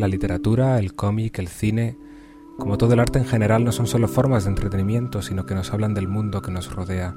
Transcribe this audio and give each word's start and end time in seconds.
La 0.00 0.08
literatura, 0.08 0.78
el 0.78 0.94
cómic, 0.94 1.38
el 1.40 1.48
cine, 1.48 1.94
como 2.58 2.78
todo 2.78 2.94
el 2.94 3.00
arte 3.00 3.18
en 3.18 3.26
general, 3.26 3.64
no 3.64 3.70
son 3.70 3.86
solo 3.86 4.08
formas 4.08 4.44
de 4.44 4.48
entretenimiento, 4.48 5.20
sino 5.20 5.44
que 5.44 5.54
nos 5.54 5.74
hablan 5.74 5.92
del 5.92 6.08
mundo 6.08 6.40
que 6.40 6.50
nos 6.50 6.72
rodea. 6.74 7.14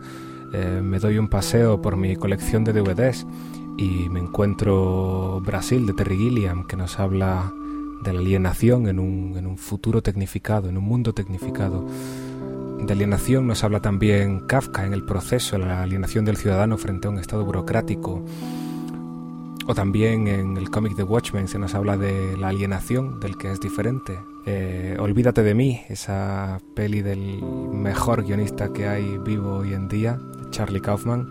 Eh, 0.54 0.82
me 0.84 1.00
doy 1.00 1.18
un 1.18 1.30
paseo 1.30 1.82
por 1.82 1.96
mi 1.96 2.18
colección 2.18 2.66
de 2.66 2.74
DVDs 2.74 3.26
y 3.78 4.10
me 4.10 4.20
encuentro 4.20 5.40
Brasil 5.46 5.86
de 5.86 5.94
Terry 5.94 6.18
Gilliam, 6.18 6.68
que 6.68 6.76
nos 6.76 7.00
habla 7.00 7.54
de 8.04 8.12
la 8.12 8.20
alienación 8.20 8.90
en 8.90 9.00
un, 9.00 9.38
en 9.38 9.48
un 9.48 9.58
futuro 9.58 10.02
tecnificado, 10.02 10.68
en 10.68 10.78
un 10.78 10.84
mundo 10.84 11.14
tecnificado. 11.14 11.88
De 12.86 12.92
alienación 12.92 13.48
nos 13.48 13.64
habla 13.64 13.80
también 13.80 14.42
Kafka 14.42 14.86
en 14.86 14.92
el 14.92 15.06
proceso, 15.06 15.58
la 15.58 15.84
alienación 15.84 16.26
del 16.26 16.36
ciudadano 16.36 16.78
frente 16.78 17.08
a 17.08 17.12
un 17.12 17.20
estado 17.20 17.46
burocrático. 17.46 18.26
O 19.66 19.74
también 19.74 20.28
en 20.28 20.58
el 20.58 20.70
cómic 20.70 20.96
de 20.96 21.04
Watchmen 21.04 21.48
se 21.48 21.58
nos 21.58 21.74
habla 21.74 21.98
de 21.98 22.36
la 22.36 22.50
alienación 22.50 23.20
del 23.22 23.38
que 23.38 23.52
es 23.52 23.62
diferente. 23.62 24.20
Eh, 24.46 24.98
Olvídate 25.00 25.42
de 25.42 25.54
mí, 25.54 25.82
esa 25.88 26.60
peli 26.76 27.02
del 27.02 27.42
mejor 27.42 28.24
guionista 28.24 28.74
que 28.74 28.88
hay 28.88 29.18
vivo 29.20 29.56
hoy 29.56 29.74
en 29.74 29.88
día, 29.88 30.20
Charlie 30.50 30.82
Kaufman, 30.82 31.30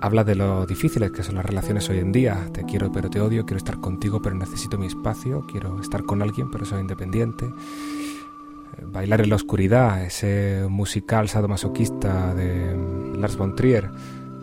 habla 0.00 0.24
de 0.24 0.34
lo 0.34 0.64
difíciles 0.64 1.10
que 1.10 1.22
son 1.22 1.34
las 1.34 1.44
relaciones 1.44 1.88
hoy 1.90 1.98
en 1.98 2.10
día. 2.10 2.48
Te 2.52 2.64
quiero 2.64 2.90
pero 2.90 3.10
te 3.10 3.20
odio, 3.20 3.44
quiero 3.44 3.58
estar 3.58 3.78
contigo 3.80 4.22
pero 4.22 4.34
necesito 4.34 4.78
mi 4.78 4.86
espacio, 4.86 5.44
quiero 5.50 5.78
estar 5.78 6.04
con 6.04 6.22
alguien 6.22 6.50
pero 6.50 6.64
soy 6.64 6.80
independiente. 6.80 7.44
Eh, 7.44 8.84
Bailar 8.90 9.20
en 9.20 9.28
la 9.28 9.36
oscuridad, 9.36 10.02
ese 10.02 10.66
musical 10.70 11.28
sadomasoquista 11.28 12.34
de 12.34 12.74
Lars 13.18 13.36
von 13.36 13.54
Trier, 13.54 13.90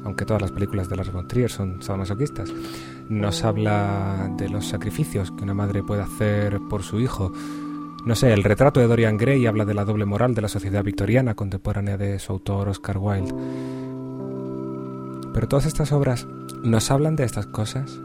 aunque 0.03 0.25
todas 0.25 0.41
las 0.41 0.51
películas 0.51 0.89
de 0.89 0.95
Lars 0.95 1.11
von 1.11 1.27
Trier 1.27 1.51
son 1.51 1.81
sadomasoquistas, 1.81 2.53
nos 3.09 3.43
habla 3.43 4.31
de 4.37 4.49
los 4.49 4.67
sacrificios 4.67 5.31
que 5.31 5.43
una 5.43 5.53
madre 5.53 5.83
puede 5.83 6.01
hacer 6.01 6.59
por 6.69 6.83
su 6.83 6.99
hijo. 6.99 7.31
No 8.05 8.15
sé, 8.15 8.33
el 8.33 8.43
retrato 8.43 8.79
de 8.79 8.87
Dorian 8.87 9.17
Gray 9.17 9.45
habla 9.45 9.65
de 9.65 9.73
la 9.73 9.85
doble 9.85 10.05
moral 10.05 10.33
de 10.33 10.41
la 10.41 10.47
sociedad 10.47 10.83
victoriana 10.83 11.35
contemporánea 11.35 11.97
de 11.97 12.17
su 12.19 12.33
autor 12.33 12.69
Oscar 12.69 12.97
Wilde. 12.97 13.33
Pero 15.33 15.47
todas 15.47 15.65
estas 15.65 15.91
obras 15.91 16.27
nos 16.63 16.91
hablan 16.91 17.15
de 17.15 17.23
estas 17.23 17.45
cosas. 17.45 17.99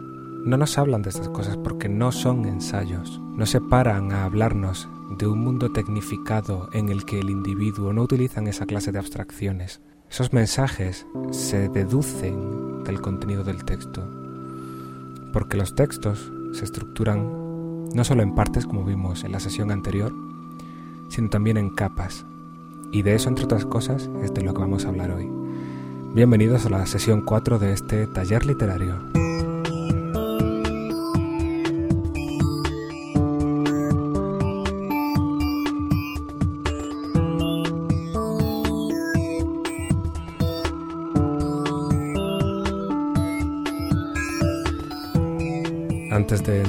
No 0.44 0.56
nos 0.56 0.78
hablan 0.78 1.02
de 1.02 1.10
estas 1.10 1.28
cosas 1.28 1.56
porque 1.56 1.88
no 1.88 2.12
son 2.12 2.44
ensayos. 2.44 3.20
No 3.36 3.46
se 3.46 3.60
paran 3.60 4.12
a 4.12 4.24
hablarnos 4.24 4.88
de 5.18 5.26
un 5.26 5.40
mundo 5.40 5.72
tecnificado 5.72 6.68
en 6.72 6.88
el 6.88 7.04
que 7.04 7.18
el 7.18 7.30
individuo 7.30 7.92
no 7.92 8.02
utilizan 8.02 8.46
esa 8.46 8.66
clase 8.66 8.92
de 8.92 8.98
abstracciones. 8.98 9.80
Esos 10.10 10.32
mensajes 10.32 11.06
se 11.30 11.68
deducen 11.68 12.84
del 12.84 13.00
contenido 13.00 13.44
del 13.44 13.64
texto. 13.64 14.02
Porque 15.32 15.56
los 15.56 15.74
textos 15.74 16.32
se 16.52 16.64
estructuran 16.64 17.88
no 17.92 18.04
solo 18.04 18.22
en 18.22 18.34
partes 18.34 18.66
como 18.66 18.84
vimos 18.84 19.24
en 19.24 19.32
la 19.32 19.40
sesión 19.40 19.70
anterior, 19.70 20.12
sino 21.08 21.28
también 21.28 21.56
en 21.56 21.70
capas. 21.70 22.24
Y 22.92 23.02
de 23.02 23.14
eso, 23.14 23.28
entre 23.28 23.44
otras 23.44 23.66
cosas, 23.66 24.08
es 24.22 24.32
de 24.32 24.42
lo 24.42 24.54
que 24.54 24.60
vamos 24.60 24.84
a 24.84 24.88
hablar 24.88 25.10
hoy. 25.10 25.28
Bienvenidos 26.14 26.64
a 26.66 26.70
la 26.70 26.86
sesión 26.86 27.20
4 27.22 27.58
de 27.58 27.72
este 27.72 28.06
taller 28.06 28.46
literario. 28.46 29.25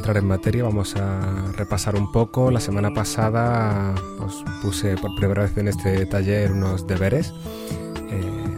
Entrar 0.08 0.24
en 0.24 0.30
materia 0.30 0.64
vamos 0.64 0.96
a 0.96 1.52
repasar 1.58 1.98
un 1.98 2.14
poco. 2.14 2.50
La 2.50 2.62
semana 2.62 2.94
pasada 2.94 3.94
os 4.20 4.42
puse 4.62 4.96
por 4.96 5.14
primera 5.18 5.42
vez 5.42 5.58
en 5.58 5.68
este 5.68 6.06
taller 6.06 6.54
unos 6.54 6.88
deberes. 6.88 7.34
Eh, 8.10 8.58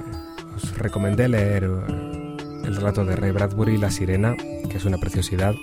os 0.55 0.77
recomendé 0.77 1.27
leer 1.27 1.63
el 1.63 2.75
relato 2.75 3.03
de 3.03 3.15
Ray 3.15 3.31
Bradbury, 3.31 3.77
La 3.77 3.89
Sirena, 3.89 4.35
que 4.35 4.77
es 4.77 4.85
una 4.85 4.99
preciosidad. 4.99 5.55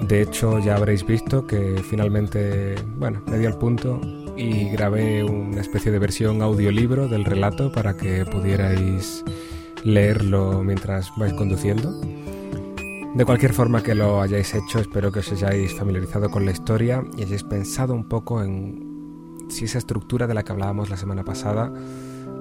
De 0.00 0.22
hecho, 0.22 0.58
ya 0.58 0.76
habréis 0.76 1.06
visto 1.06 1.46
que 1.46 1.82
finalmente, 1.86 2.76
bueno, 2.96 3.20
me 3.26 3.38
dio 3.38 3.50
el 3.50 3.56
punto 3.56 4.00
y 4.38 4.70
grabé 4.70 5.22
una 5.22 5.60
especie 5.60 5.92
de 5.92 5.98
versión 5.98 6.40
audiolibro 6.40 7.08
del 7.08 7.26
relato 7.26 7.70
para 7.72 7.94
que 7.98 8.24
pudierais 8.24 9.22
leerlo 9.84 10.62
mientras 10.64 11.10
vais 11.18 11.34
conduciendo. 11.34 11.92
De 13.18 13.24
cualquier 13.24 13.52
forma 13.52 13.82
que 13.82 13.96
lo 13.96 14.20
hayáis 14.20 14.54
hecho, 14.54 14.78
espero 14.78 15.10
que 15.10 15.18
os 15.18 15.32
hayáis 15.32 15.74
familiarizado 15.74 16.30
con 16.30 16.44
la 16.44 16.52
historia 16.52 17.02
y 17.16 17.24
hayáis 17.24 17.42
pensado 17.42 17.92
un 17.92 18.04
poco 18.04 18.44
en 18.44 19.48
si 19.48 19.64
esa 19.64 19.78
estructura 19.78 20.28
de 20.28 20.34
la 20.34 20.44
que 20.44 20.52
hablábamos 20.52 20.88
la 20.88 20.96
semana 20.96 21.24
pasada, 21.24 21.68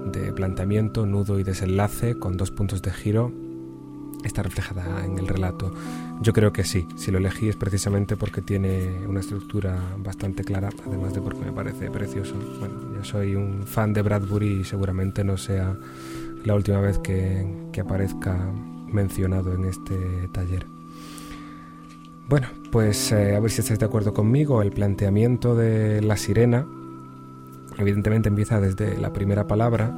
de 0.05 0.31
planteamiento, 0.33 1.07
nudo 1.07 1.39
y 1.39 1.43
desenlace, 1.43 2.19
con 2.19 2.37
dos 2.37 2.51
puntos 2.51 2.83
de 2.83 2.91
giro, 2.91 3.31
está 4.23 4.43
reflejada 4.43 5.03
en 5.03 5.17
el 5.17 5.27
relato. 5.27 5.73
Yo 6.21 6.31
creo 6.31 6.53
que 6.53 6.63
sí, 6.63 6.85
si 6.95 7.09
lo 7.09 7.17
elegí 7.17 7.49
es 7.49 7.55
precisamente 7.55 8.15
porque 8.15 8.43
tiene 8.43 9.03
una 9.07 9.21
estructura 9.21 9.79
bastante 9.97 10.43
clara, 10.43 10.69
además 10.85 11.11
de 11.11 11.21
porque 11.21 11.43
me 11.43 11.53
parece 11.53 11.89
precioso. 11.89 12.35
Bueno, 12.59 12.93
yo 12.93 13.03
soy 13.03 13.33
un 13.33 13.63
fan 13.65 13.93
de 13.93 14.03
Bradbury 14.03 14.59
y 14.59 14.63
seguramente 14.63 15.23
no 15.23 15.37
sea 15.37 15.75
la 16.45 16.53
última 16.53 16.81
vez 16.81 16.99
que, 16.99 17.47
que 17.71 17.81
aparezca 17.81 18.37
mencionado 18.91 19.53
en 19.53 19.65
este 19.65 20.27
taller. 20.31 20.65
Bueno, 22.27 22.47
pues 22.71 23.11
eh, 23.13 23.35
a 23.35 23.39
ver 23.39 23.51
si 23.51 23.61
estáis 23.61 23.79
de 23.79 23.85
acuerdo 23.85 24.13
conmigo. 24.13 24.61
El 24.61 24.71
planteamiento 24.71 25.55
de 25.55 26.01
la 26.01 26.17
sirena 26.17 26.67
evidentemente 27.77 28.27
empieza 28.27 28.59
desde 28.59 28.97
la 28.97 29.13
primera 29.13 29.47
palabra, 29.47 29.95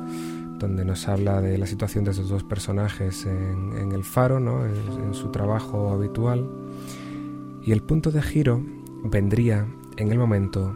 donde 0.59 0.85
nos 0.85 1.07
habla 1.07 1.41
de 1.41 1.57
la 1.57 1.65
situación 1.65 2.03
de 2.03 2.11
esos 2.11 2.29
dos 2.29 2.43
personajes 2.43 3.25
en, 3.25 3.91
el 3.91 4.03
faro, 4.03 4.39
¿no? 4.39 4.65
en, 4.65 5.13
su 5.13 5.29
trabajo 5.31 5.91
habitual. 5.91 6.47
Y 7.63 7.71
el 7.71 7.81
punto 7.81 8.11
de 8.11 8.21
giro 8.21 8.61
vendría 9.05 9.65
en 9.97 10.11
el 10.11 10.17
momento 10.17 10.75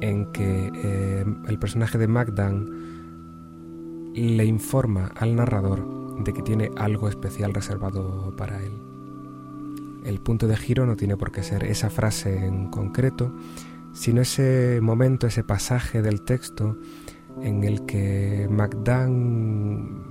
en 0.00 0.26
que 0.26 0.70
eh, 0.74 1.24
el 1.48 1.58
personaje 1.58 1.98
de 1.98 2.06
Magdan 2.06 2.68
le 4.14 4.44
informa 4.44 5.12
al 5.16 5.34
narrador 5.34 5.97
de 6.18 6.32
que 6.32 6.42
tiene 6.42 6.70
algo 6.76 7.08
especial 7.08 7.54
reservado 7.54 8.34
para 8.36 8.62
él. 8.62 8.72
El 10.04 10.20
punto 10.20 10.46
de 10.46 10.56
giro 10.56 10.86
no 10.86 10.96
tiene 10.96 11.16
por 11.16 11.32
qué 11.32 11.42
ser 11.42 11.64
esa 11.64 11.90
frase 11.90 12.46
en 12.46 12.70
concreto, 12.70 13.32
sino 13.92 14.20
ese 14.20 14.80
momento, 14.80 15.26
ese 15.26 15.44
pasaje 15.44 16.02
del 16.02 16.22
texto 16.22 16.76
en 17.42 17.64
el 17.64 17.84
que 17.86 18.48
Magdan 18.50 20.02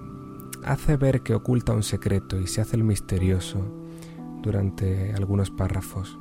hace 0.63 0.97
ver 0.97 1.21
que 1.21 1.33
oculta 1.33 1.73
un 1.73 1.83
secreto 1.83 2.39
y 2.39 2.47
se 2.47 2.61
hace 2.61 2.75
el 2.75 2.83
misterioso 2.83 3.59
durante 4.41 5.13
algunos 5.13 5.51
párrafos, 5.51 6.17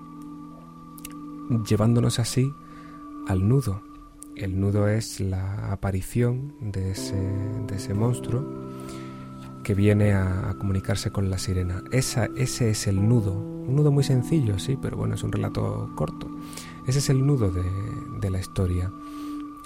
llevándonos 1.69 2.19
así 2.19 2.52
al 3.28 3.48
nudo. 3.48 3.82
El 4.36 4.60
nudo 4.60 4.88
es 4.88 5.20
la 5.20 5.72
aparición 5.72 6.54
de 6.60 6.91
ese, 6.91 7.16
de 7.16 7.76
ese 7.76 7.94
monstruo 7.94 8.66
que 9.66 9.75
viene 9.75 10.15
a, 10.15 10.54
comunicarse 10.60 11.10
con 11.10 11.28
la 11.28 11.38
sirena. 11.38 11.82
Esa, 11.91 12.28
ese 12.37 12.71
es 12.71 12.87
el 12.87 13.09
nudo, 13.09 13.32
un 13.32 13.75
nudo 13.75 13.91
muy 13.91 14.04
sencillo, 14.04 14.60
sí, 14.60 14.78
pero 14.81 14.97
bueno, 14.97 15.16
es 15.16 15.25
un 15.25 15.32
relato 15.32 15.91
corto. 15.97 16.31
Ese 16.87 17.00
es 17.00 17.10
el 17.10 17.27
nudo 17.27 17.50
de, 17.50 18.31
la 18.31 18.38
historia, 18.38 18.93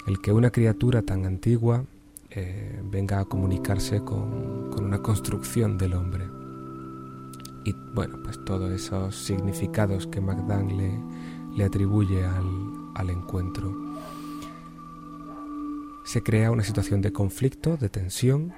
el 0.07 0.19
que 0.19 0.33
una 0.33 0.49
criatura 0.49 1.03
tan 1.03 1.27
antigua 1.27 1.85
eh, 2.31 2.81
venga 2.83 3.19
a 3.19 3.25
comunicarse 3.25 4.03
con, 4.03 4.73
una 4.83 5.03
construcción 5.03 5.77
del 5.77 5.93
hombre. 5.93 6.25
Y 7.63 7.75
bueno, 7.93 8.17
pues 8.23 8.43
todos 8.43 8.71
esos 8.71 9.15
significados 9.15 10.07
que 10.07 10.19
Magdan 10.19 10.75
le, 10.77 10.99
le 11.55 11.63
atribuye 11.63 12.25
al, 12.25 12.47
al 12.95 13.11
encuentro. 13.11 13.71
Se 16.05 16.23
crea 16.23 16.49
una 16.49 16.63
situación 16.63 17.03
de 17.03 17.13
conflicto, 17.13 17.77
de 17.77 17.89
tensión, 17.89 18.51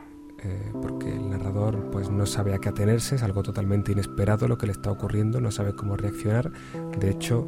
eh, 0.46 0.72
porque 0.82 1.10
el 1.10 1.30
narrador 1.30 1.90
pues 1.92 2.10
no 2.10 2.26
sabe 2.26 2.54
a 2.54 2.60
qué 2.60 2.70
atenerse, 2.70 3.16
es 3.16 3.24
algo 3.24 3.44
totalmente 3.44 3.92
inesperado 3.92 4.48
lo 4.48 4.58
que 4.58 4.66
le 4.66 4.74
está 4.74 4.92
ocurriendo, 4.92 5.40
no 5.40 5.52
sabe 5.52 5.74
cómo 5.74 5.96
reaccionar. 5.96 6.52
De 7.00 7.10
hecho, 7.10 7.48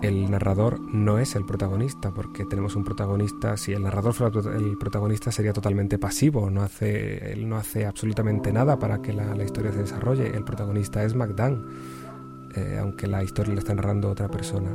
el 0.00 0.30
narrador 0.30 0.80
no 0.80 1.18
es 1.18 1.34
el 1.34 1.44
protagonista, 1.44 2.12
porque 2.12 2.44
tenemos 2.44 2.76
un 2.76 2.84
protagonista, 2.84 3.56
si 3.56 3.72
el 3.72 3.82
narrador 3.82 4.14
fuera 4.14 4.32
el 4.56 4.78
protagonista 4.78 5.32
sería 5.32 5.52
totalmente 5.52 5.98
pasivo, 5.98 6.50
no 6.50 6.62
hace, 6.62 7.32
él 7.32 7.48
no 7.48 7.56
hace 7.56 7.84
absolutamente 7.84 8.52
nada 8.52 8.78
para 8.78 9.02
que 9.02 9.12
la, 9.12 9.42
historia 9.42 9.72
se 9.72 9.78
desarrolle, 9.78 10.36
el 10.36 10.44
protagonista 10.44 11.02
es 11.02 11.16
Magdan, 11.16 11.66
eh, 12.54 12.78
aunque 12.80 13.08
la 13.08 13.24
historia 13.24 13.54
la 13.54 13.60
está 13.60 13.74
narrando 13.74 14.08
otra 14.08 14.28
persona. 14.28 14.70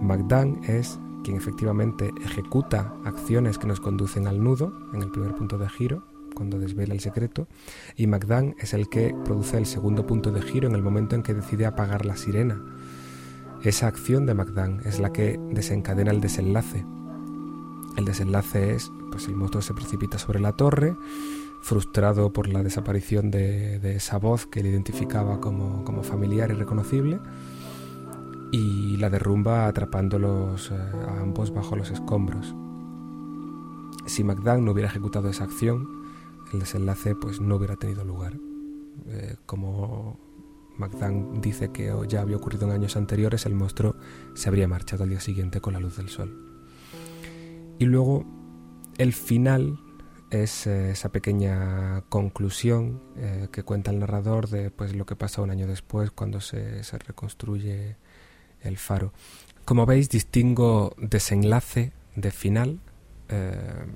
Magdan 0.00 0.60
es 0.64 1.00
quien 1.24 1.36
efectivamente 1.36 2.12
ejecuta 2.24 2.94
acciones 3.04 3.58
que 3.58 3.66
nos 3.66 3.80
conducen 3.80 4.28
al 4.28 4.42
nudo, 4.42 4.72
en 4.92 5.02
el 5.02 5.10
primer 5.10 5.34
punto 5.34 5.58
de 5.58 5.68
giro, 5.68 6.04
cuando 6.34 6.58
desvela 6.58 6.94
el 6.94 7.00
secreto, 7.00 7.48
y 7.96 8.06
Magdan 8.06 8.54
es 8.58 8.74
el 8.74 8.88
que 8.88 9.14
produce 9.24 9.58
el 9.58 9.66
segundo 9.66 10.06
punto 10.06 10.32
de 10.32 10.42
giro 10.42 10.68
en 10.68 10.74
el 10.74 10.82
momento 10.82 11.14
en 11.14 11.22
que 11.22 11.34
decide 11.34 11.66
apagar 11.66 12.06
la 12.06 12.16
sirena. 12.16 12.60
Esa 13.62 13.86
acción 13.86 14.26
de 14.26 14.34
Magdan 14.34 14.80
es 14.84 14.98
la 14.98 15.12
que 15.12 15.38
desencadena 15.50 16.10
el 16.10 16.20
desenlace. 16.20 16.84
El 17.96 18.04
desenlace 18.04 18.74
es, 18.74 18.90
pues 19.10 19.28
el 19.28 19.36
monstruo 19.36 19.62
se 19.62 19.74
precipita 19.74 20.18
sobre 20.18 20.40
la 20.40 20.52
torre, 20.52 20.96
frustrado 21.62 22.32
por 22.32 22.48
la 22.48 22.62
desaparición 22.62 23.30
de, 23.30 23.94
esa 23.94 24.18
voz 24.18 24.46
que 24.46 24.62
le 24.62 24.70
identificaba 24.70 25.40
como, 25.40 25.84
como 25.84 26.02
familiar 26.02 26.50
y 26.50 26.54
reconocible, 26.54 27.20
y 28.50 28.96
la 28.96 29.10
derrumba 29.10 29.66
atrapándolos 29.66 30.70
eh, 30.70 30.74
a 30.74 31.20
ambos 31.20 31.54
bajo 31.54 31.76
los 31.76 31.90
escombros. 31.90 32.54
Si 34.06 34.24
Magdan 34.24 34.64
no 34.64 34.72
hubiera 34.72 34.88
ejecutado 34.88 35.28
esa 35.28 35.44
acción, 35.44 36.01
el 36.52 36.60
desenlace 36.60 37.14
pues 37.14 37.40
no 37.40 37.56
hubiera 37.56 37.76
tenido 37.76 38.04
lugar. 38.04 38.34
Eh, 39.06 39.36
como 39.46 40.18
Magdan 40.76 41.40
dice 41.40 41.70
que 41.72 41.92
ya 42.08 42.20
había 42.20 42.36
ocurrido 42.36 42.66
en 42.66 42.72
años 42.72 42.96
anteriores, 42.96 43.46
el 43.46 43.54
monstruo 43.54 43.96
se 44.34 44.48
habría 44.48 44.68
marchado 44.68 45.04
al 45.04 45.10
día 45.10 45.20
siguiente 45.20 45.60
con 45.60 45.72
la 45.72 45.80
luz 45.80 45.96
del 45.96 46.08
sol. 46.08 46.48
Y 47.78 47.84
luego 47.84 48.24
el 48.98 49.12
final 49.12 49.78
es 50.30 50.66
eh, 50.66 50.92
esa 50.92 51.10
pequeña 51.10 52.02
conclusión 52.08 53.00
que 53.50 53.62
cuenta 53.62 53.90
el 53.90 53.98
narrador 53.98 54.48
de 54.48 54.70
pues, 54.70 54.94
lo 54.94 55.04
que 55.06 55.16
pasa 55.16 55.42
un 55.42 55.50
año 55.50 55.66
después 55.66 56.10
cuando 56.10 56.40
se, 56.40 56.82
reconstruye 57.06 57.96
el 58.62 58.78
faro. 58.78 59.12
Como 59.64 59.86
veis, 59.86 60.08
distingo 60.08 60.94
desenlace 60.98 61.92
de 62.16 62.30
final, 62.30 62.80
eh, 63.28 63.86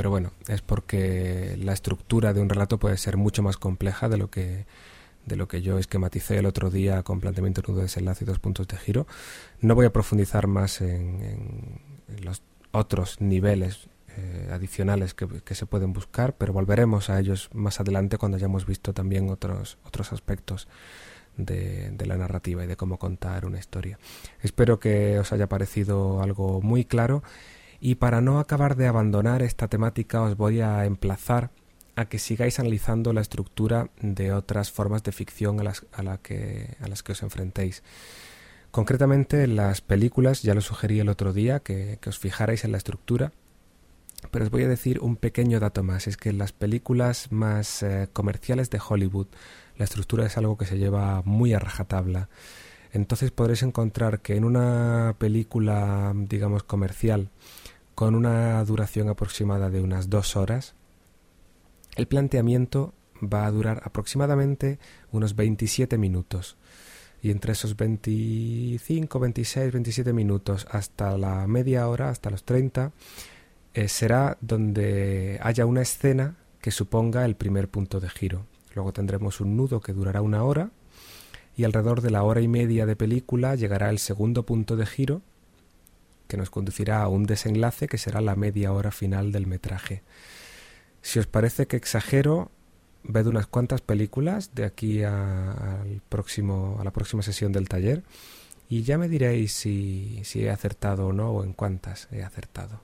pero 0.00 0.08
bueno, 0.08 0.32
es 0.48 0.62
porque 0.62 1.58
la 1.58 1.74
estructura 1.74 2.32
de 2.32 2.40
un 2.40 2.48
relato 2.48 2.78
puede 2.78 2.96
ser 2.96 3.18
mucho 3.18 3.42
más 3.42 3.58
compleja 3.58 4.08
de 4.08 4.16
lo 4.16 4.30
que 4.30 4.64
de 5.26 5.36
lo 5.36 5.46
que 5.46 5.60
yo 5.60 5.76
esquematicé 5.76 6.38
el 6.38 6.46
otro 6.46 6.70
día 6.70 7.02
con 7.02 7.20
planteamiento 7.20 7.60
nudo, 7.68 7.82
desenlace 7.82 8.24
y 8.24 8.26
dos 8.26 8.38
puntos 8.38 8.66
de 8.66 8.78
giro. 8.78 9.06
No 9.60 9.74
voy 9.74 9.84
a 9.84 9.92
profundizar 9.92 10.46
más 10.46 10.80
en, 10.80 11.82
los 12.22 12.40
otros 12.72 13.20
niveles 13.20 13.90
eh, 14.16 14.48
adicionales 14.50 15.12
que, 15.12 15.28
que, 15.44 15.54
se 15.54 15.66
pueden 15.66 15.92
buscar, 15.92 16.34
pero 16.34 16.54
volveremos 16.54 17.10
a 17.10 17.20
ellos 17.20 17.50
más 17.52 17.78
adelante 17.78 18.16
cuando 18.16 18.38
hayamos 18.38 18.64
visto 18.64 18.94
también 18.94 19.28
otros, 19.28 19.76
otros 19.84 20.14
aspectos 20.14 20.66
de, 21.36 22.06
la 22.06 22.16
narrativa 22.16 22.64
y 22.64 22.66
de 22.66 22.76
cómo 22.76 22.98
contar 22.98 23.44
una 23.44 23.58
historia. 23.58 23.98
Espero 24.42 24.80
que 24.80 25.18
os 25.18 25.30
haya 25.32 25.46
parecido 25.46 26.22
algo 26.22 26.62
muy 26.62 26.86
claro 26.86 27.22
y 27.80 27.96
para 27.96 28.20
no 28.20 28.38
acabar 28.38 28.76
de 28.76 28.86
abandonar 28.86 29.42
esta 29.42 29.68
temática 29.68 30.22
os 30.22 30.36
voy 30.36 30.60
a 30.60 30.84
emplazar 30.84 31.50
a 31.96 32.06
que 32.06 32.18
sigáis 32.18 32.58
analizando 32.58 33.12
la 33.12 33.20
estructura 33.20 33.90
de 34.00 34.32
otras 34.32 34.70
formas 34.70 35.02
de 35.02 35.12
ficción 35.12 35.60
a 35.60 35.64
las, 35.64 35.86
a 35.92 36.18
que, 36.18 36.76
a 36.80 36.88
las 36.88 37.02
que 37.02 37.12
os 37.12 37.22
enfrentéis. 37.22 37.82
Concretamente 38.70 39.42
en 39.42 39.56
las 39.56 39.80
películas, 39.80 40.42
ya 40.42 40.54
lo 40.54 40.60
sugerí 40.60 41.00
el 41.00 41.08
otro 41.08 41.32
día, 41.32 41.60
que, 41.60 41.98
os 42.06 42.18
fijarais 42.18 42.64
en 42.64 42.72
la 42.72 42.78
estructura, 42.78 43.32
pero 44.30 44.44
os 44.44 44.50
voy 44.50 44.62
a 44.62 44.68
decir 44.68 45.00
un 45.00 45.16
pequeño 45.16 45.58
dato 45.58 45.82
más, 45.82 46.06
es 46.06 46.16
que 46.16 46.28
en 46.28 46.38
las 46.38 46.52
películas 46.52 47.32
más 47.32 47.82
eh, 47.82 48.08
comerciales 48.12 48.70
de 48.70 48.80
Hollywood, 48.86 49.26
la 49.76 49.84
estructura 49.84 50.26
es 50.26 50.36
algo 50.36 50.56
que 50.56 50.66
se 50.66 50.78
lleva 50.78 51.22
muy 51.24 51.52
a 51.52 51.58
rajatabla. 51.58 52.28
Entonces 52.92 53.30
podréis 53.30 53.62
encontrar 53.62 54.20
que 54.20 54.36
en 54.36 54.44
una 54.44 55.16
película, 55.18 56.12
digamos, 56.14 56.62
comercial, 56.62 57.30
con 58.00 58.14
una 58.14 58.64
duración 58.64 59.10
aproximada 59.10 59.68
de 59.68 59.82
unas 59.82 60.08
dos 60.08 60.34
horas, 60.34 60.74
el 61.96 62.06
planteamiento 62.06 62.94
va 63.22 63.44
a 63.44 63.50
durar 63.50 63.82
aproximadamente 63.84 64.78
unos 65.12 65.36
27 65.36 65.98
minutos. 65.98 66.56
Y 67.20 67.30
entre 67.30 67.52
esos 67.52 67.76
25, 67.76 69.20
26, 69.20 69.72
27 69.74 70.14
minutos 70.14 70.66
hasta 70.70 71.18
la 71.18 71.46
media 71.46 71.86
hora, 71.88 72.08
hasta 72.08 72.30
los 72.30 72.44
30, 72.44 72.92
eh, 73.74 73.88
será 73.88 74.38
donde 74.40 75.38
haya 75.42 75.66
una 75.66 75.82
escena 75.82 76.36
que 76.62 76.70
suponga 76.70 77.26
el 77.26 77.36
primer 77.36 77.68
punto 77.68 78.00
de 78.00 78.08
giro. 78.08 78.46
Luego 78.74 78.94
tendremos 78.94 79.42
un 79.42 79.58
nudo 79.58 79.82
que 79.82 79.92
durará 79.92 80.22
una 80.22 80.42
hora 80.42 80.70
y 81.54 81.64
alrededor 81.64 82.00
de 82.00 82.12
la 82.12 82.22
hora 82.22 82.40
y 82.40 82.48
media 82.48 82.86
de 82.86 82.96
película 82.96 83.56
llegará 83.56 83.90
el 83.90 83.98
segundo 83.98 84.46
punto 84.46 84.76
de 84.76 84.86
giro 84.86 85.20
que 86.30 86.38
nos 86.38 86.48
conducirá 86.48 87.02
a 87.02 87.08
un 87.08 87.24
desenlace 87.24 87.88
que 87.88 87.98
será 87.98 88.20
la 88.20 88.36
media 88.36 88.72
hora 88.72 88.92
final 88.92 89.32
del 89.32 89.46
metraje. 89.46 90.02
Si 91.02 91.18
os 91.18 91.26
parece 91.26 91.66
que 91.66 91.76
exagero, 91.76 92.50
ved 93.02 93.26
unas 93.26 93.46
cuantas 93.46 93.80
películas 93.80 94.54
de 94.54 94.64
aquí 94.64 95.02
a, 95.02 95.82
próximo, 96.08 96.78
a 96.80 96.84
la 96.84 96.92
próxima 96.92 97.22
sesión 97.22 97.52
del 97.52 97.68
taller 97.68 98.04
y 98.68 98.82
ya 98.82 98.96
me 98.96 99.08
diréis 99.08 99.52
si, 99.52 100.20
si 100.22 100.44
he 100.44 100.50
acertado 100.50 101.08
o 101.08 101.12
no 101.12 101.30
o 101.30 101.44
en 101.44 101.52
cuántas 101.52 102.08
he 102.12 102.22
acertado. 102.22 102.80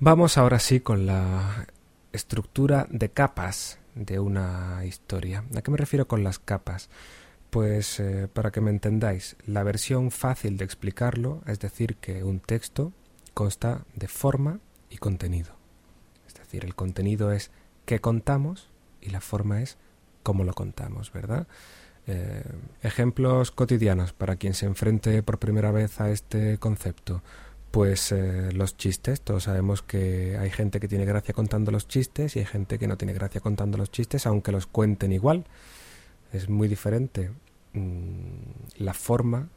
Vamos 0.00 0.36
ahora 0.36 0.58
sí 0.58 0.80
con 0.80 1.06
la 1.06 1.66
estructura 2.12 2.86
de 2.90 3.08
capas 3.08 3.78
de 3.98 4.18
una 4.20 4.84
historia. 4.84 5.44
¿A 5.54 5.62
qué 5.62 5.70
me 5.70 5.76
refiero 5.76 6.06
con 6.06 6.24
las 6.24 6.38
capas? 6.38 6.88
Pues 7.50 7.98
eh, 8.00 8.28
para 8.32 8.50
que 8.50 8.60
me 8.60 8.70
entendáis, 8.70 9.36
la 9.46 9.62
versión 9.62 10.10
fácil 10.10 10.56
de 10.56 10.64
explicarlo 10.64 11.42
es 11.46 11.58
decir 11.58 11.96
que 11.96 12.22
un 12.22 12.40
texto 12.40 12.92
consta 13.34 13.84
de 13.94 14.08
forma 14.08 14.60
y 14.90 14.98
contenido. 14.98 15.54
Es 16.26 16.34
decir, 16.34 16.64
el 16.64 16.74
contenido 16.74 17.32
es 17.32 17.50
qué 17.86 18.00
contamos 18.00 18.68
y 19.00 19.10
la 19.10 19.20
forma 19.20 19.62
es 19.62 19.78
cómo 20.22 20.44
lo 20.44 20.52
contamos, 20.52 21.12
¿verdad? 21.12 21.46
Eh, 22.06 22.42
ejemplos 22.82 23.50
cotidianos 23.50 24.12
para 24.12 24.36
quien 24.36 24.54
se 24.54 24.66
enfrente 24.66 25.22
por 25.22 25.38
primera 25.38 25.72
vez 25.72 26.00
a 26.00 26.10
este 26.10 26.58
concepto 26.58 27.22
pues 27.70 28.12
eh, 28.12 28.52
los 28.52 28.76
chistes. 28.76 29.20
Todos 29.20 29.44
sabemos 29.44 29.82
que 29.82 30.36
hay 30.38 30.50
gente 30.50 30.80
que 30.80 30.88
tiene 30.88 31.04
gracia 31.04 31.34
contando 31.34 31.70
los 31.70 31.88
chistes 31.88 32.36
y 32.36 32.40
hay 32.40 32.46
gente 32.46 32.78
que 32.78 32.88
no 32.88 32.96
tiene 32.96 33.12
gracia 33.12 33.40
contando 33.40 33.78
los 33.78 33.90
chistes, 33.90 34.26
aunque 34.26 34.52
los 34.52 34.66
cuenten 34.66 35.12
igual. 35.12 35.44
Es 36.32 36.48
muy 36.48 36.68
diferente 36.68 37.30
mm, 37.72 38.78
la 38.78 38.94
forma 38.94 39.48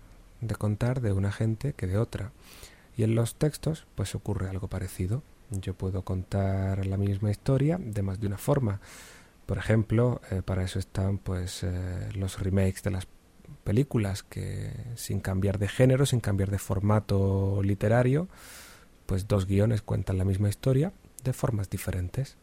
de 0.41 0.55
contar 0.55 1.01
de 1.01 1.13
una 1.13 1.31
gente 1.31 1.73
que 1.73 1.87
de 1.87 1.97
otra. 1.97 2.31
Y 2.97 3.03
en 3.03 3.15
los 3.15 3.35
textos, 3.35 3.87
pues 3.95 4.15
ocurre 4.15 4.49
algo 4.49 4.67
parecido. 4.67 5.23
Yo 5.49 5.73
puedo 5.73 6.03
contar 6.03 6.85
la 6.85 6.97
misma 6.97 7.31
historia 7.31 7.77
de 7.79 8.01
más 8.01 8.19
de 8.19 8.27
una 8.27 8.37
forma. 8.37 8.79
Por 9.45 9.57
ejemplo, 9.57 10.21
eh, 10.31 10.41
para 10.43 10.63
eso 10.63 10.79
están 10.79 11.17
pues 11.17 11.63
eh, 11.63 12.09
los 12.13 12.39
remakes 12.39 12.83
de 12.83 12.91
las 12.91 13.07
películas 13.61 14.23
que 14.23 14.71
sin 14.95 15.19
cambiar 15.19 15.59
de 15.59 15.67
género, 15.67 16.05
sin 16.05 16.19
cambiar 16.19 16.51
de 16.51 16.59
formato 16.59 17.61
literario, 17.63 18.27
pues 19.05 19.27
dos 19.27 19.45
guiones 19.45 19.81
cuentan 19.81 20.17
la 20.17 20.25
misma 20.25 20.49
historia 20.49 20.93
de 21.23 21.33
formas 21.33 21.69
diferentes. 21.69 22.37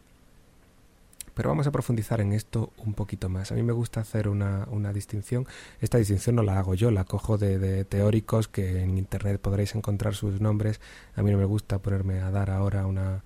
Pero 1.34 1.50
vamos 1.50 1.68
a 1.68 1.70
profundizar 1.70 2.20
en 2.20 2.32
esto 2.32 2.72
un 2.78 2.94
poquito 2.94 3.28
más. 3.28 3.52
A 3.52 3.54
mí 3.54 3.62
me 3.62 3.72
gusta 3.72 4.00
hacer 4.00 4.28
una, 4.28 4.66
una 4.72 4.92
distinción. 4.92 5.46
Esta 5.80 5.96
distinción 5.96 6.34
no 6.34 6.42
la 6.42 6.58
hago 6.58 6.74
yo, 6.74 6.90
la 6.90 7.04
cojo 7.04 7.38
de, 7.38 7.84
teóricos 7.84 8.48
que 8.48 8.82
en 8.82 8.98
Internet 8.98 9.40
podréis 9.40 9.76
encontrar 9.76 10.16
sus 10.16 10.40
nombres. 10.40 10.80
A 11.14 11.22
mí 11.22 11.30
no 11.30 11.38
me 11.38 11.44
gusta 11.44 11.78
ponerme 11.78 12.20
a 12.20 12.32
dar 12.32 12.50
ahora 12.50 12.86
una, 12.86 13.22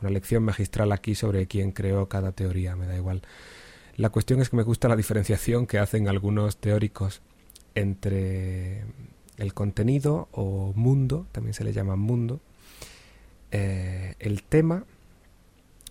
una 0.00 0.10
lección 0.10 0.44
magistral 0.44 0.92
aquí 0.92 1.16
sobre 1.16 1.48
quién 1.48 1.72
creó 1.72 2.08
cada 2.08 2.30
teoría, 2.30 2.76
me 2.76 2.86
da 2.86 2.96
igual. 2.96 3.22
La 3.96 4.10
cuestión 4.10 4.40
es 4.40 4.50
que 4.50 4.56
me 4.56 4.62
gusta 4.62 4.86
la 4.86 4.94
diferenciación 4.94 5.66
que 5.66 5.80
hacen 5.80 6.08
algunos 6.08 6.58
teóricos 6.58 7.20
entre 7.76 8.84
el 9.36 9.54
contenido 9.54 10.28
o 10.32 10.72
mundo, 10.74 11.26
también 11.30 11.54
se 11.54 11.62
le 11.62 11.72
llama 11.72 11.94
mundo, 11.94 12.40
eh, 13.52 14.14
el 14.18 14.42
tema 14.42 14.84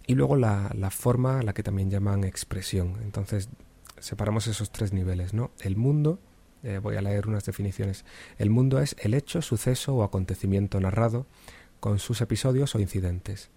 y 0.07 0.15
luego 0.15 0.35
la, 0.35 0.69
forma 0.91 1.39
a 1.39 1.43
la 1.43 1.53
que 1.53 1.63
también 1.63 1.89
llaman 1.89 2.23
expresión. 2.23 2.97
Entonces 3.03 3.49
separamos 3.99 4.47
esos 4.47 4.71
tres 4.71 4.93
niveles, 4.93 5.33
¿no? 5.33 5.51
El 5.61 5.77
mundo, 5.77 6.19
eh, 6.63 6.79
voy 6.79 6.95
a 6.95 7.01
leer 7.01 7.27
unas 7.27 7.45
definiciones. 7.45 8.03
El 8.37 8.49
mundo 8.49 8.79
es 8.79 8.95
el 8.99 9.13
hecho, 9.13 9.41
suceso 9.41 9.95
o 9.95 10.03
acontecimiento 10.03 10.79
narrado 10.79 11.27
con 11.79 11.99
sus 11.99 12.21
episodios 12.21 12.73
o 12.75 12.79
incidentes. 12.79 13.49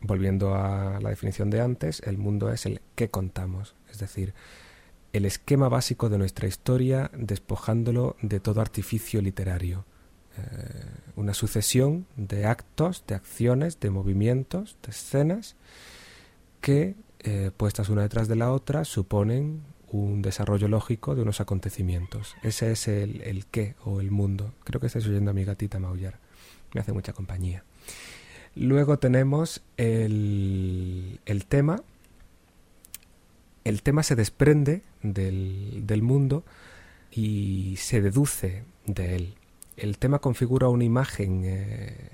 Volviendo 0.00 0.54
a 0.54 1.00
la 1.00 1.10
definición 1.10 1.50
de 1.50 1.60
antes, 1.60 2.00
el 2.04 2.18
mundo 2.18 2.52
es 2.52 2.66
el 2.66 2.80
que 2.96 3.08
contamos, 3.08 3.74
es 3.90 3.98
decir, 3.98 4.34
el 5.18 5.24
esquema 5.24 5.68
básico 5.68 6.08
de 6.08 6.16
nuestra 6.16 6.46
historia 6.46 7.10
despojándolo 7.12 8.16
de 8.22 8.38
todo 8.38 8.60
artificio 8.60 9.20
literario. 9.20 9.84
Eh, 10.36 10.42
una 11.16 11.34
sucesión 11.34 12.06
de 12.16 12.46
actos, 12.46 13.02
de 13.06 13.16
acciones, 13.16 13.80
de 13.80 13.90
movimientos, 13.90 14.76
de 14.84 14.90
escenas 14.90 15.56
que, 16.60 16.94
eh, 17.18 17.50
puestas 17.56 17.88
una 17.88 18.02
detrás 18.02 18.28
de 18.28 18.36
la 18.36 18.52
otra, 18.52 18.84
suponen 18.84 19.62
un 19.90 20.22
desarrollo 20.22 20.68
lógico 20.68 21.16
de 21.16 21.22
unos 21.22 21.40
acontecimientos. 21.40 22.36
Ese 22.44 22.70
es 22.70 22.86
el, 22.86 23.44
qué 23.50 23.74
o 23.84 24.00
el 24.00 24.12
mundo. 24.12 24.54
Creo 24.62 24.80
que 24.80 24.86
estáis 24.86 25.06
oyendo 25.06 25.32
a 25.32 25.34
mi 25.34 25.44
gatita 25.44 25.80
maullar. 25.80 26.20
Me 26.74 26.80
hace 26.80 26.92
mucha 26.92 27.12
compañía. 27.12 27.64
Luego 28.54 28.98
tenemos 28.98 29.62
el 29.76 31.18
tema, 31.48 31.82
el 33.68 33.82
tema 33.82 34.02
se 34.02 34.16
desprende 34.16 34.82
del, 35.02 35.82
del 35.86 36.02
mundo 36.02 36.44
y 37.10 37.76
se 37.78 38.00
deduce 38.00 38.64
de 38.86 39.16
él. 39.16 39.34
El 39.76 39.98
tema 39.98 40.18
configura 40.20 40.68
una 40.68 40.84
imagen 40.84 41.42
eh, 41.44 42.10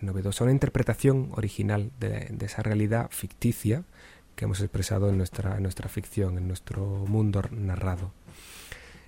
novedosa, 0.00 0.44
una 0.44 0.52
interpretación 0.52 1.30
original 1.32 1.92
de, 2.00 2.34
esa 2.40 2.62
realidad 2.62 3.08
ficticia 3.10 3.84
que 4.34 4.46
hemos 4.46 4.60
expresado 4.60 5.08
en 5.08 5.16
nuestra, 5.16 5.56
en 5.56 5.62
nuestra 5.62 5.88
ficción, 5.88 6.38
en 6.38 6.48
nuestro 6.48 6.84
mundo 7.06 7.42
narrado. 7.50 8.12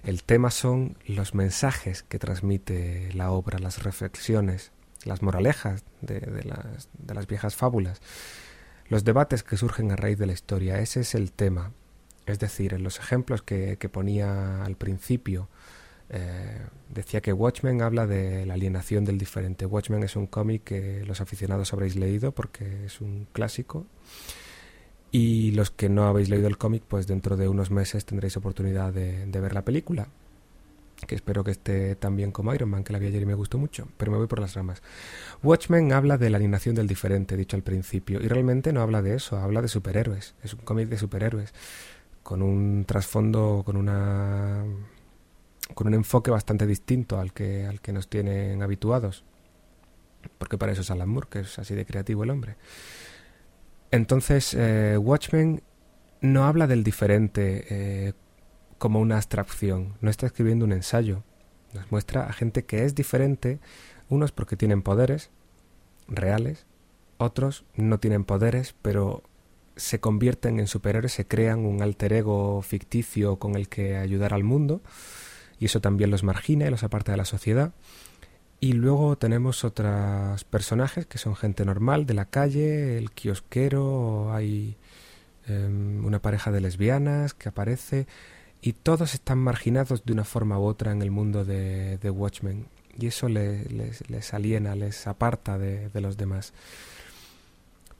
El 0.04 0.22
tema 0.22 0.50
son 0.50 0.96
los 1.06 1.34
mensajes 1.34 2.02
que 2.02 2.18
transmite 2.18 3.10
la 3.14 3.30
obra, 3.30 3.58
las 3.58 3.82
reflexiones, 3.82 4.72
las 5.04 5.22
moralejas 5.22 5.84
de, 6.00 6.42
las, 6.44 6.88
de 6.98 7.14
las 7.14 7.26
viejas 7.26 7.56
fábulas, 7.56 8.00
los 8.92 9.04
debates 9.04 9.42
que 9.42 9.56
surgen 9.56 9.90
a 9.90 9.96
raíz 9.96 10.18
de 10.18 10.26
la 10.26 10.34
historia. 10.34 10.78
Ese 10.78 11.00
es 11.00 11.14
el 11.14 11.32
tema. 11.32 11.72
Es 12.26 12.38
decir, 12.38 12.75
en 12.75 12.82
los 12.82 12.99
ejemplos 12.99 13.40
que, 13.40 13.76
ponía 13.90 14.62
al 14.62 14.76
principio, 14.76 15.49
eh, 16.11 16.58
decía 16.90 17.22
que 17.22 17.32
Watchmen 17.32 17.80
habla 17.80 18.06
de 18.06 18.44
la 18.44 18.52
alienación 18.52 19.06
del 19.06 19.16
diferente. 19.16 19.64
Watchmen 19.64 20.02
es 20.02 20.14
un 20.14 20.26
cómic 20.26 20.64
que 20.64 21.04
los 21.06 21.22
aficionados 21.22 21.72
habréis 21.72 21.96
leído 21.96 22.32
porque 22.32 22.84
es 22.84 23.00
un 23.00 23.26
clásico. 23.32 23.87
Y 25.11 25.52
los 25.52 25.70
que 25.70 25.88
no 25.88 26.04
habéis 26.04 26.28
leído 26.28 26.46
el 26.46 26.58
cómic, 26.58 26.82
pues 26.87 27.06
dentro 27.06 27.38
de 27.38 27.49
unos 27.49 27.70
meses 27.70 28.04
tendréis 28.04 28.37
oportunidad 28.37 28.92
de, 28.92 29.25
ver 29.40 29.54
la 29.54 29.64
película. 29.64 30.08
Que 31.06 31.14
espero 31.14 31.42
que 31.42 31.50
esté 31.50 31.97
tan 31.97 32.16
bien 32.16 32.30
como 32.30 32.54
Iron 32.54 32.71
Man, 32.71 32.85
que 32.85 32.92
la 32.92 32.99
vi 32.99 33.06
ayer 33.06 33.23
y 33.23 33.26
me 33.26 33.35
gustó 33.35 33.59
mucho, 33.59 33.88
pero 33.97 34.12
me 34.12 34.18
voy 34.18 34.26
por 34.26 34.38
las 34.38 34.54
ramas. 34.54 34.82
Watchmen 35.42 35.92
habla 35.92 36.16
de 36.16 36.30
la 36.30 36.37
alienación 36.37 36.75
del 36.75 36.87
diferente, 36.87 37.37
dicho 37.37 37.56
al 37.56 37.62
principio, 37.62 38.21
y 38.21 38.28
realmente 38.28 38.73
no 38.73 38.80
habla 38.82 39.02
de 39.02 39.16
eso, 39.16 39.37
habla 39.37 39.62
de 39.62 39.68
superhéroes. 39.68 40.35
Es 40.42 40.54
un 40.54 40.61
cómic 40.61 40.88
de 40.88 40.99
superhéroes 40.99 41.52
con 42.23 42.42
un 42.42 42.85
trasfondo, 42.85 43.62
con 43.64 43.76
una 43.76 44.64
con 45.75 45.87
un 45.87 45.94
enfoque 45.94 46.30
bastante 46.30 46.66
distinto 46.66 47.18
al 47.18 47.32
que 47.32 47.66
al 47.66 47.80
que 47.80 47.92
nos 47.92 48.09
tienen 48.09 48.62
habituados. 48.62 49.25
Porque 50.38 50.59
para 50.59 50.73
eso 50.73 50.82
es 50.82 50.90
Alan 50.90 51.09
Moore, 51.09 51.28
que 51.30 51.40
es 51.40 51.59
así 51.59 51.75
de 51.75 51.85
creativo 51.85 52.23
el 52.23 52.30
hombre. 52.30 52.56
Entonces, 53.90 54.54
eh, 54.54 54.97
Watchmen 54.97 55.62
no 56.21 56.44
habla 56.44 56.66
del 56.66 56.85
diferente 56.85 57.66
eh, 57.68 58.12
como 58.82 58.98
una 58.98 59.14
abstracción, 59.14 59.94
no 60.00 60.10
está 60.10 60.26
escribiendo 60.26 60.64
un 60.64 60.72
ensayo. 60.72 61.22
Nos 61.72 61.92
muestra 61.92 62.26
a 62.26 62.32
gente 62.32 62.64
que 62.64 62.84
es 62.84 62.96
diferente, 62.96 63.60
unos 64.08 64.32
porque 64.32 64.56
tienen 64.56 64.82
poderes 64.82 65.30
reales, 66.08 66.66
otros 67.16 67.64
no 67.76 68.00
tienen 68.00 68.24
poderes, 68.24 68.74
pero 68.82 69.22
se 69.76 70.00
convierten 70.00 70.58
en 70.58 70.66
superhéroes, 70.66 71.12
se 71.12 71.28
crean 71.28 71.64
un 71.64 71.80
alter 71.80 72.12
ego 72.12 72.60
ficticio 72.62 73.36
con 73.36 73.54
el 73.54 73.68
que 73.68 73.98
ayudar 73.98 74.34
al 74.34 74.42
mundo, 74.42 74.82
y 75.60 75.66
eso 75.66 75.80
también 75.80 76.10
los 76.10 76.24
margina 76.24 76.66
y 76.66 76.70
los 76.70 76.82
aparta 76.82 77.12
de 77.12 77.18
la 77.18 77.24
sociedad. 77.24 77.70
Y 78.58 78.72
luego 78.72 79.16
tenemos 79.16 79.62
otros 79.62 80.42
personajes 80.42 81.06
que 81.06 81.18
son 81.18 81.36
gente 81.36 81.64
normal 81.64 82.04
de 82.04 82.14
la 82.14 82.24
calle, 82.24 82.98
el 82.98 83.12
kiosquero, 83.12 84.32
hay 84.34 84.76
em, 85.46 86.04
una 86.04 86.20
pareja 86.20 86.50
de 86.50 86.60
lesbianas 86.60 87.32
que 87.32 87.48
aparece, 87.48 88.08
y 88.62 88.73
todos 88.73 89.12
están 89.12 89.38
marginados 89.38 90.04
de 90.04 90.12
una 90.14 90.25
forma 90.25 90.59
u 90.59 90.62
otra 90.62 90.92
en 90.92 91.02
el 91.02 91.11
mundo 91.11 91.45
de, 91.45 91.99
Watchmen, 92.11 92.69
y 92.99 93.09
eso 93.09 93.28
les, 93.28 94.33
aliena, 94.33 94.75
les 94.75 95.07
aparta 95.07 95.59
de 95.59 96.00
los 96.00 96.16
demás. 96.16 96.54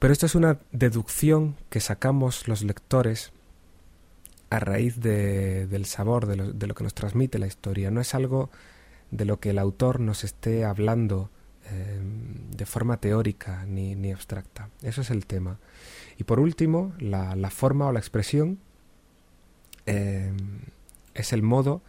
Pero 0.03 0.13
esto 0.13 0.27
es 0.27 0.35
una 0.35 0.59
deducción 0.73 1.55
que 1.71 1.79
sacamos 1.79 2.49
los 2.49 2.65
lectores 2.65 3.33
a 4.51 4.59
raíz 4.59 5.01
del 5.01 5.87
sabor, 5.87 6.27
de 6.27 6.67
lo, 6.67 6.75
que 6.75 6.83
nos 6.83 6.93
transmite 6.93 7.39
la 7.39 7.47
historia. 7.47 7.93
No 7.93 8.01
es 8.01 8.13
algo 8.15 8.51
de 9.13 9.25
lo 9.25 9.39
que 9.39 9.51
el 9.51 9.61
autor 9.61 10.01
nos 10.01 10.25
esté 10.25 10.65
hablando 10.65 11.31
em, 11.71 12.51
de 12.51 12.67
forma 12.67 12.97
teórica 12.97 13.65
ni, 13.65 14.11
abstracta. 14.11 14.71
Eso 14.83 15.03
es 15.03 15.11
el 15.11 15.25
tema. 15.25 15.59
Y 16.19 16.25
por 16.25 16.41
último, 16.41 16.93
la, 16.99 17.51
forma 17.51 17.87
o 17.87 17.93
la 17.93 18.01
expresión 18.01 18.59
em, 19.87 20.61
es 21.15 21.33
el 21.33 21.43
modo, 21.43 21.83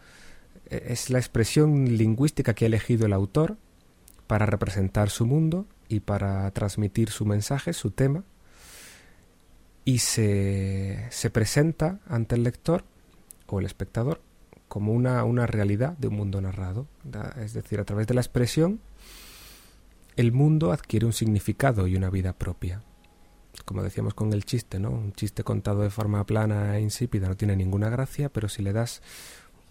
e, 0.70 0.86
es 0.88 1.10
la 1.10 1.18
expresión 1.18 1.96
lingüística 1.96 2.54
que 2.54 2.64
ha 2.64 2.68
elegido 2.68 3.06
el 3.06 3.12
autor 3.12 3.56
para 4.26 4.46
representar 4.46 5.10
su 5.10 5.26
mundo 5.26 5.66
y 5.88 6.00
para 6.00 6.50
transmitir 6.52 7.10
su 7.10 7.26
mensaje, 7.26 7.72
su 7.72 7.90
tema, 7.90 8.24
y 9.84 9.98
se, 9.98 11.06
se 11.10 11.30
presenta 11.30 12.00
ante 12.06 12.34
el 12.34 12.42
lector 12.42 12.84
o 13.46 13.60
el 13.60 13.66
espectador 13.66 14.20
como 14.68 14.92
una, 14.92 15.22
una 15.24 15.46
realidad 15.46 15.96
de 15.98 16.08
un 16.08 16.16
mundo 16.16 16.40
narrado. 16.40 16.88
Es 17.40 17.52
decir, 17.52 17.80
a 17.80 17.84
través 17.84 18.06
de 18.06 18.14
la 18.14 18.20
expresión, 18.20 18.80
el 20.16 20.32
mundo 20.32 20.72
adquiere 20.72 21.06
un 21.06 21.12
significado 21.12 21.86
y 21.86 21.96
una 21.96 22.10
vida 22.10 22.32
propia. 22.32 22.82
Como 23.64 23.82
decíamos 23.82 24.14
con 24.14 24.32
el 24.32 24.44
chiste, 24.44 24.78
¿no? 24.78 24.90
Un 24.90 25.12
chiste 25.12 25.44
contado 25.44 25.82
de 25.82 25.90
forma 25.90 26.24
plana 26.24 26.76
e 26.76 26.80
insípida 26.80 27.28
no 27.28 27.36
tiene 27.36 27.56
ninguna 27.56 27.88
gracia, 27.88 28.28
pero 28.28 28.48
si 28.48 28.62
le 28.62 28.72
das 28.72 29.02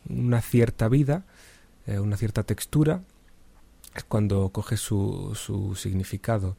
una 0.10 0.42
cierta 0.42 0.88
vida, 0.88 1.26
eh, 1.86 2.00
una 2.00 2.18
cierta 2.18 2.44
textura, 2.44 3.02
es 3.96 4.04
cuando 4.04 4.50
coge 4.50 4.78
su, 4.78 5.34
su 5.36 5.76
significado. 5.76 6.58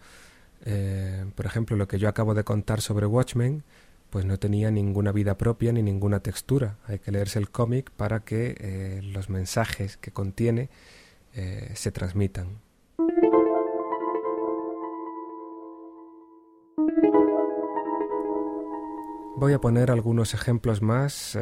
Eh, 0.64 1.24
por 1.34 1.46
ejemplo, 1.46 1.76
lo 1.76 1.88
que 1.88 1.98
yo 1.98 2.08
acabo 2.08 2.34
de 2.34 2.44
contar 2.44 2.80
sobre 2.80 3.06
Watchmen, 3.06 3.64
pues 4.10 4.24
no 4.24 4.38
tenía 4.38 4.70
ninguna 4.70 5.10
vida 5.10 5.36
propia 5.36 5.72
ni 5.72 5.82
ninguna 5.82 6.20
textura. 6.20 6.76
Hay 6.86 7.00
que 7.00 7.10
leerse 7.10 7.38
el 7.38 7.50
cómic 7.50 7.90
para 7.90 8.20
que 8.20 8.54
eh, 8.58 9.00
los 9.02 9.28
mensajes 9.28 9.96
que 9.96 10.12
contiene 10.12 10.68
se 11.74 11.90
transmitan. 11.90 12.63
Voy 19.44 19.52
a 19.52 19.60
poner 19.60 19.90
algunos 19.90 20.32
ejemplos 20.32 20.80
más 20.80 21.38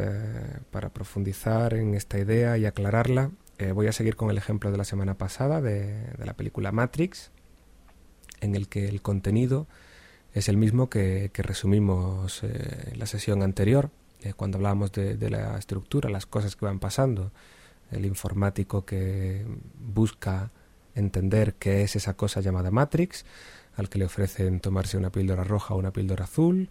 para 0.73 0.89
profundizar 0.89 1.73
en 1.73 1.95
esta 1.95 2.19
idea 2.19 2.59
y 2.59 2.67
aclararla. 2.67 3.31
Eh, 3.59 3.71
voy 3.71 3.87
a 3.87 3.93
seguir 3.93 4.17
con 4.17 4.29
el 4.29 4.39
ejemplo 4.39 4.73
de 4.73 4.77
la 4.77 4.83
semana 4.83 5.17
pasada 5.17 5.61
de, 5.61 6.13
la 6.19 6.35
película 6.35 6.73
Matrix, 6.73 7.31
en 8.41 8.57
el 8.57 8.67
que 8.67 8.89
el 8.89 9.03
contenido 9.03 9.69
es 10.35 10.49
el 10.49 10.57
mismo 10.57 10.91
que, 10.91 11.31
resumimos 11.33 12.43
eh, 12.43 12.91
en 12.91 12.99
la 12.99 13.07
sesión 13.07 13.41
anterior, 13.41 13.91
eh, 14.23 14.33
cuando 14.35 14.59
hablábamos 14.59 14.91
de, 14.91 15.31
la 15.31 15.57
estructura, 15.57 16.11
las 16.11 16.27
cosas 16.27 16.57
que 16.57 16.65
van 16.65 16.81
pasando, 16.81 17.31
el 17.93 18.05
informático 18.05 18.85
que 18.85 19.47
busca 19.79 20.51
entender 20.97 21.55
qué 21.55 21.85
es 21.85 21.95
esa 21.95 22.15
cosa 22.15 22.41
llamada 22.41 22.73
Matrix, 22.73 23.25
al 23.77 23.89
que 23.89 24.01
le 24.01 24.07
ofrecen 24.07 24.59
tomarse 24.59 24.97
una 24.97 25.13
píldora 25.13 25.45
roja 25.45 25.75
o 25.75 25.79
una 25.79 25.93
píldora 25.93 26.25
azul, 26.25 26.69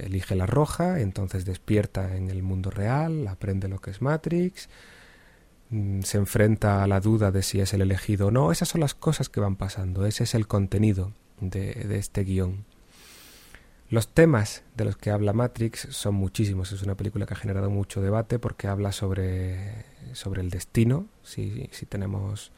elige 0.00 0.34
la 0.34 0.46
roja, 0.46 1.00
entonces 1.00 1.44
despierta 1.44 2.16
en 2.16 2.30
el 2.30 2.42
mundo 2.42 2.70
real, 2.70 3.26
aprende 3.28 3.68
lo 3.68 3.80
que 3.80 3.90
es 3.90 4.00
Matrix, 4.00 4.68
Mm, 5.74 6.02
se 6.02 6.18
enfrenta 6.18 6.84
a 6.84 6.86
la 6.86 7.00
duda 7.00 7.32
de 7.32 7.42
si 7.42 7.60
es 7.60 7.72
el 7.74 7.82
elegido 7.82 8.28
o 8.28 8.30
no. 8.30 8.52
Esas 8.52 8.68
son 8.68 8.80
las 8.80 8.94
cosas 8.94 9.28
que 9.28 9.40
van 9.40 9.56
pasando, 9.56 10.06
ese 10.06 10.24
es 10.24 10.34
el 10.34 10.46
contenido 10.46 11.12
de, 11.40 11.98
este 11.98 12.22
guion. 12.22 12.64
Los 13.90 14.08
temas 14.08 14.62
de 14.76 14.84
los 14.84 14.96
que 14.96 15.10
habla 15.10 15.32
Matrix 15.32 15.88
son 15.90 16.14
muchísimos. 16.14 16.72
Es 16.72 16.82
una 16.82 16.96
película 16.96 17.26
que 17.26 17.34
ha 17.34 17.36
generado 17.36 17.70
mucho 17.70 18.00
debate 18.00 18.38
porque 18.38 18.68
habla 18.68 18.92
sobre, 18.92 19.84
sobre 20.12 20.42
el 20.42 20.50
destino, 20.50 21.06
si, 21.22 21.68
si 21.72 21.86
tenemos 21.86 22.52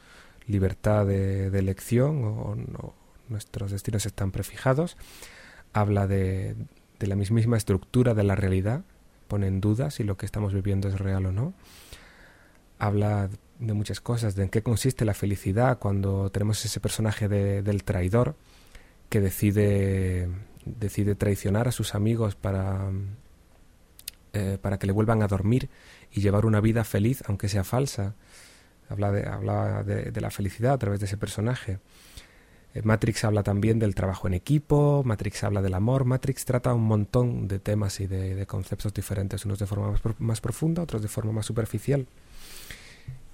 libertad 0.47 1.05
de, 1.05 1.47
elección 1.47 2.23
o, 2.23 2.55
no, 2.55 2.93
nuestros 3.29 3.71
destinos 3.71 4.05
están 4.05 4.31
prefijados. 4.31 4.95
Habla 5.77 6.07
de, 6.07 6.55
de 6.99 7.07
la 7.07 7.15
mismísima 7.15 7.57
estructura 7.57 8.13
de 8.13 8.23
la 8.23 8.35
realidad, 8.35 8.83
pone 9.27 9.47
en 9.47 9.61
duda 9.61 9.91
si 9.91 10.03
lo 10.03 10.17
que 10.17 10.25
estamos 10.25 10.53
viviendo 10.53 10.87
es 10.87 10.99
real 10.99 11.25
o 11.25 11.31
no 11.31 11.53
habla 12.79 13.29
de 13.59 13.73
muchas 13.73 14.01
cosas, 14.01 14.35
de 14.35 14.43
en 14.43 14.49
qué 14.49 14.61
consiste 14.61 15.05
la 15.05 15.13
felicidad 15.13 15.79
cuando 15.79 16.29
tenemos 16.29 16.63
ese 16.63 16.79
personaje 16.79 17.27
del 17.27 17.83
traidor 17.83 18.35
que 19.09 19.19
decide, 19.19 20.29
decide 20.65 21.15
traicionar 21.15 21.67
a 21.67 21.71
sus 21.71 21.95
amigos 21.95 22.35
para, 22.35 22.91
eh, 24.33 24.57
para 24.61 24.77
que 24.77 24.85
le 24.85 24.93
vuelvan 24.93 25.23
a 25.23 25.27
dormir 25.27 25.69
y 26.11 26.21
llevar 26.21 26.45
una 26.45 26.61
vida 26.61 26.83
feliz, 26.83 27.23
aunque 27.27 27.49
sea 27.49 27.63
falsa. 27.63 28.13
Habla 28.89 29.11
de, 29.11 29.27
habla 29.27 29.83
de, 29.83 30.21
la 30.21 30.31
felicidad 30.31 30.73
a 30.73 30.77
través 30.77 30.99
de 30.99 31.07
ese 31.07 31.17
personaje. 31.17 31.79
Eh, 32.77 32.81
Matrix 32.83 33.23
habla 33.23 33.43
también 33.43 33.79
del 33.79 33.95
trabajo 33.95 34.27
en 34.27 34.33
equipo, 34.33 35.01
Matrix 35.03 35.43
habla 35.43 35.61
del 35.61 35.73
amor, 35.73 36.05
Matrix 36.05 36.45
trata 36.45 36.73
un 36.73 36.83
montón 36.83 37.47
de 37.47 37.59
temas 37.59 37.99
y 37.99 38.07
de, 38.07 38.45
conceptos 38.45 38.93
diferentes, 38.93 39.45
unos 39.45 39.59
de 39.59 39.65
forma 39.65 39.99
más, 40.19 40.41
profunda, 40.41 40.83
otros 40.83 41.01
de 41.01 41.07
forma 41.07 41.31
más 41.31 41.45
superficial. 41.45 42.07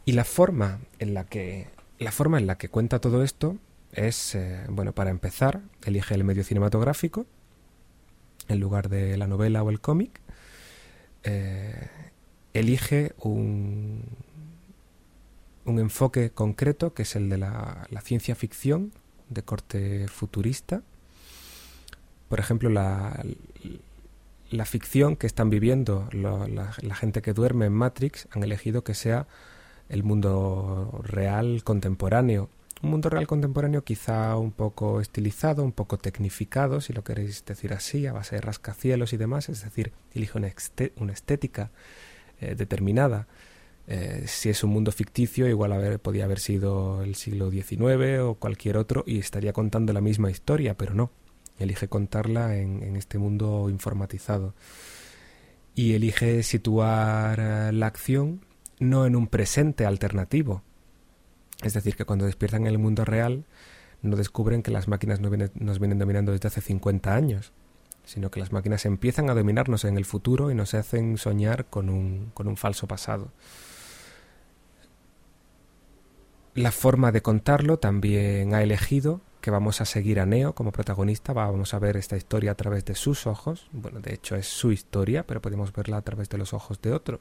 Y 0.06 0.14
la 0.14 0.24
forma 0.24 0.80
en 1.00 1.14
la 1.14 1.26
que, 1.26 1.68
la 2.00 2.12
forma 2.12 2.38
en 2.38 2.48
la 2.48 2.58
que 2.58 2.70
cuenta 2.70 3.00
todo 3.00 3.24
esto 3.24 3.58
es, 3.92 4.36
eh, 4.36 4.66
bueno, 4.70 4.94
para 4.94 5.10
empezar, 5.10 5.62
elige 5.86 6.16
el 6.16 6.24
medio 6.24 6.44
cinematográfico 6.44 7.26
en 8.48 8.60
lugar 8.60 8.90
de 8.90 9.18
la 9.18 9.28
novela 9.28 9.64
o 9.64 9.70
el 9.70 9.80
cómic. 9.80 10.20
eh, 11.24 11.90
elige 12.54 13.14
un, 13.18 14.04
un 15.66 15.80
enfoque 15.80 16.32
concreto 16.32 16.94
que 16.94 17.04
es 17.04 17.16
el 17.16 17.30
de 17.30 17.38
la, 17.38 17.88
ciencia 18.04 18.36
ficción 18.36 18.92
de 19.34 19.44
corte 19.44 20.08
futurista. 20.08 20.82
Por 22.30 22.40
ejemplo, 22.40 22.70
la, 22.70 23.24
la 24.54 24.66
ficción 24.66 25.16
que 25.16 25.28
están 25.28 25.50
viviendo 25.50 26.08
la, 26.12 26.72
gente 26.94 27.22
que 27.22 27.34
duerme 27.34 27.66
en 27.66 27.74
Matrix 27.74 28.28
han 28.32 28.44
elegido 28.44 28.84
que 28.84 28.94
sea 28.94 29.26
el 29.90 30.04
mundo 30.04 31.02
real 31.04 31.64
contemporáneo. 31.64 32.50
Un 32.82 32.92
mundo 32.92 33.10
real 33.10 33.28
contemporáneo 33.28 33.84
quizá 33.84 34.36
un 34.38 34.52
poco 34.52 35.02
estilizado, 35.02 35.64
un 35.64 35.72
poco 35.72 35.98
tecnificado, 35.98 36.82
si 36.82 36.94
lo 36.94 37.04
queréis 37.04 37.44
decir 37.46 37.74
así, 37.74 38.06
a 38.06 38.14
base 38.14 38.36
de 38.36 38.42
rascacielos 38.42 39.14
y 39.14 39.18
demás, 39.18 39.50
es 39.50 39.64
decir, 39.64 39.92
elige 40.14 40.38
una, 40.38 40.48
estética 40.48 41.72
eh, 42.40 42.56
determinada. 42.56 43.28
Eh, 43.88 44.24
si 44.28 44.50
es 44.50 44.64
un 44.64 44.72
mundo 44.72 44.92
ficticio, 44.92 45.48
igual 45.48 45.74
haber, 45.74 46.00
podía 46.00 46.26
haber 46.26 46.40
sido 46.40 47.04
el 47.04 47.16
siglo 47.16 47.52
XIX 47.52 48.20
o 48.22 48.36
cualquier 48.36 48.78
otro 48.78 49.04
y 49.06 49.20
estaría 49.20 49.52
contando 49.52 49.92
la 49.92 50.02
misma 50.02 50.32
historia, 50.32 50.76
pero 50.78 50.94
no 50.94 51.12
elige 51.60 51.88
contarla 51.88 52.56
en, 52.58 52.96
este 52.96 53.18
mundo 53.18 53.70
informatizado. 53.70 54.54
Y 55.76 55.94
elige 55.94 56.44
situar 56.44 57.40
eh, 57.40 57.72
la 57.74 57.88
acción 57.88 58.42
no 58.80 59.06
en 59.06 59.16
un 59.16 59.28
presente 59.28 59.86
alternativo. 59.86 60.62
Es 61.64 61.74
decir, 61.74 61.96
que 61.96 62.06
cuando 62.06 62.26
despiertan 62.26 62.62
en 62.62 62.68
el 62.68 62.78
mundo 62.78 63.06
real 63.06 63.46
no 64.02 64.18
descubren 64.18 64.64
que 64.64 64.72
las 64.72 64.88
máquinas 64.88 65.22
vienen, 65.22 65.52
nos 65.56 65.80
vienen 65.80 66.00
dominando 66.00 66.32
desde 66.32 66.48
hace 66.48 66.62
50 66.62 67.16
años, 67.16 67.54
sino 68.04 68.30
que 68.30 68.40
las 68.40 68.52
máquinas 68.52 68.86
empiezan 68.86 69.30
a 69.30 69.34
dominarnos 69.34 69.86
en 69.86 69.98
el 69.98 70.04
futuro 70.04 70.52
y 70.52 70.56
nos 70.56 70.74
hacen 70.74 71.18
soñar 71.18 71.66
con 71.66 71.90
un, 71.90 72.32
con 72.34 72.48
un 72.48 72.58
falso 72.58 72.88
pasado. 72.88 73.32
La 76.56 76.72
forma 76.72 77.12
de 77.12 77.22
contarlo 77.22 77.80
también 77.80 78.54
ha 78.54 78.62
elegido 78.62 79.22
que 79.42 79.52
vamos 79.52 79.82
a 79.82 79.86
seguir 79.86 80.20
a 80.20 80.26
Neo 80.26 80.54
como 80.54 80.72
protagonista, 80.72 81.34
vamos 81.34 81.74
a 81.74 81.80
ver 81.80 81.98
esta 81.98 82.16
historia 82.16 82.52
a 82.52 82.56
través 82.56 82.86
de 82.86 82.96
sus 82.96 83.28
ojos, 83.28 83.68
bueno, 83.74 84.00
de 84.00 84.14
hecho 84.14 84.38
es 84.38 84.48
su 84.48 84.72
historia, 84.72 85.28
pero 85.28 85.42
podemos 85.42 85.74
verla 85.74 85.98
a 85.98 86.02
través 86.02 86.30
de 86.30 86.38
los 86.38 86.54
ojos 86.54 86.82
de 86.82 86.94
otro, 86.94 87.20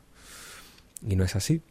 y 1.04 1.16
no 1.16 1.24
es 1.24 1.34
así. 1.34 1.62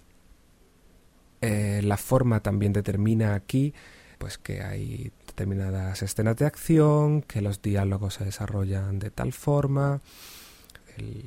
Eh, 1.40 1.82
la 1.84 1.96
forma 1.98 2.42
también 2.42 2.74
determina 2.74 3.34
aquí 3.34 3.74
pues 4.18 4.38
que 4.38 4.62
hay 4.62 5.12
determinadas 5.26 6.04
escenas 6.04 6.36
de 6.36 6.46
acción, 6.46 7.22
que 7.22 7.42
los 7.42 7.62
diálogos 7.62 8.16
se 8.16 8.26
desarrollan 8.26 9.00
de 9.00 9.10
tal 9.10 9.34
forma, 9.34 10.02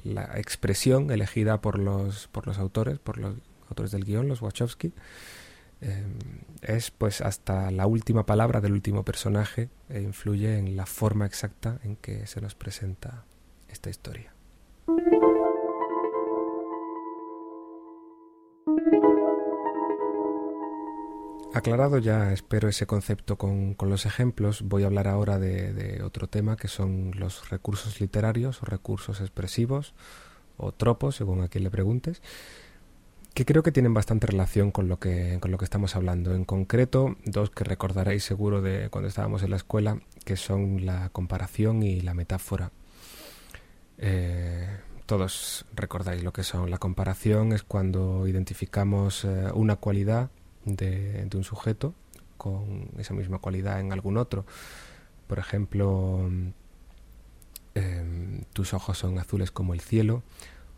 la 0.04 0.38
expresión 0.38 1.10
elegida 1.10 1.60
por 1.60 1.78
los, 1.78 2.28
por 2.28 2.46
los 2.46 2.58
autores, 2.58 2.98
por 2.98 3.18
los 3.18 3.34
autores 3.68 3.90
del 3.90 4.04
guion, 4.04 4.28
los 4.28 4.42
Wachowski, 4.42 4.92
Em, 5.80 6.18
es 6.62 6.90
pues 6.90 7.20
hasta 7.20 7.70
la 7.70 7.86
última 7.86 8.24
palabra 8.24 8.60
del 8.60 8.72
último 8.72 9.04
personaje 9.04 9.68
e 9.88 10.00
influye 10.00 10.58
en 10.58 10.76
la 10.76 10.86
forma 10.86 11.26
exacta 11.26 11.78
en 11.84 11.96
que 11.96 12.26
se 12.26 12.40
nos 12.40 12.54
presenta 12.54 13.24
esta 13.68 13.90
historia. 13.90 14.32
Aclarado 21.54 21.98
ya, 21.98 22.32
espero 22.32 22.68
ese 22.68 22.84
concepto 22.84 23.38
con, 23.38 23.76
los 23.78 24.06
ejemplos, 24.06 24.62
voy 24.62 24.82
a 24.82 24.86
hablar 24.86 25.06
ahora 25.06 25.38
de, 25.38 26.02
otro 26.02 26.26
tema 26.26 26.56
que 26.56 26.66
son 26.66 27.12
los 27.14 27.48
recursos 27.48 28.00
literarios 28.00 28.60
o 28.60 28.66
recursos 28.66 29.20
expresivos 29.20 29.94
o 30.56 30.72
tropos, 30.72 31.14
según 31.14 31.42
a 31.42 31.48
quien 31.48 31.62
le 31.62 31.70
preguntes, 31.70 32.22
que 33.34 33.44
creo 33.44 33.64
que 33.64 33.72
tienen 33.72 33.92
bastante 33.92 34.28
relación 34.28 34.70
con 34.70 34.88
lo 34.88 35.00
que, 35.00 35.38
con 35.40 35.50
lo 35.50 35.58
que 35.58 35.64
estamos 35.64 35.96
hablando. 35.96 36.34
En 36.34 36.44
concreto, 36.44 37.16
dos 37.24 37.50
que 37.50 37.64
recordaréis 37.64 38.22
seguro 38.22 38.62
de 38.62 38.88
cuando 38.90 39.08
estábamos 39.08 39.42
en 39.42 39.50
la 39.50 39.56
escuela, 39.56 39.98
que 40.24 40.36
son 40.36 40.86
la 40.86 41.08
comparación 41.10 41.82
y 41.82 42.00
la 42.00 42.14
metáfora. 42.14 42.70
Eh, 43.98 44.68
todos 45.06 45.66
recordáis 45.74 46.22
lo 46.22 46.32
que 46.32 46.44
son. 46.44 46.70
La 46.70 46.78
comparación 46.78 47.52
es 47.52 47.64
cuando 47.64 48.28
identificamos 48.28 49.24
eh, 49.24 49.50
una 49.52 49.76
cualidad 49.76 50.30
de, 50.64 51.28
un 51.34 51.44
sujeto 51.44 51.92
con 52.36 52.88
esa 52.98 53.14
misma 53.14 53.38
cualidad 53.38 53.80
en 53.80 53.92
algún 53.92 54.16
otro. 54.16 54.46
Por 55.26 55.40
ejemplo, 55.40 56.30
em, 57.74 58.44
tus 58.52 58.74
ojos 58.74 58.96
son 58.96 59.18
azules 59.18 59.50
como 59.50 59.74
el 59.74 59.80
cielo 59.80 60.22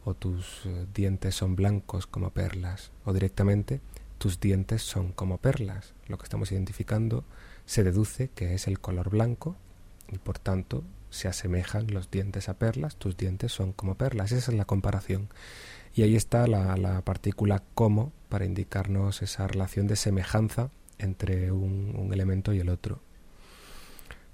o 0.06 0.14
tus 0.14 0.64
eh, 0.66 0.86
dientes 0.94 1.34
son 1.34 1.56
blancos 1.56 2.06
como 2.06 2.30
perlas, 2.30 2.92
o 3.04 3.12
directamente 3.12 3.80
tus 4.18 4.38
dientes 4.38 4.82
son 4.82 5.10
como 5.10 5.38
perlas. 5.38 5.94
Lo 6.06 6.16
que 6.16 6.22
estamos 6.22 6.52
identificando 6.52 7.24
se 7.66 7.82
deduce 7.82 8.28
que 8.28 8.54
es 8.54 8.68
el 8.68 8.78
color 8.78 9.10
blanco 9.10 9.56
y 10.10 10.18
por 10.18 10.38
tanto 10.38 10.84
se 11.10 11.26
asemejan 11.26 11.92
los 11.92 12.08
dientes 12.08 12.48
a 12.48 12.54
perlas, 12.54 12.94
tus 12.96 13.16
dientes 13.16 13.50
son 13.50 13.72
como 13.72 13.96
perlas. 13.96 14.30
Esa 14.30 14.52
es 14.52 14.56
la 14.56 14.64
comparación. 14.64 15.28
Y 15.92 16.02
ahí 16.02 16.14
está 16.14 16.46
la, 16.46 17.02
partícula 17.02 17.64
como 17.74 18.12
para 18.28 18.44
indicarnos 18.44 19.22
esa 19.22 19.48
relación 19.48 19.88
de 19.88 19.96
semejanza 19.96 20.70
entre 20.98 21.50
un 21.50 22.10
elemento 22.12 22.52
y 22.52 22.60
el 22.60 22.68
otro. 22.68 23.00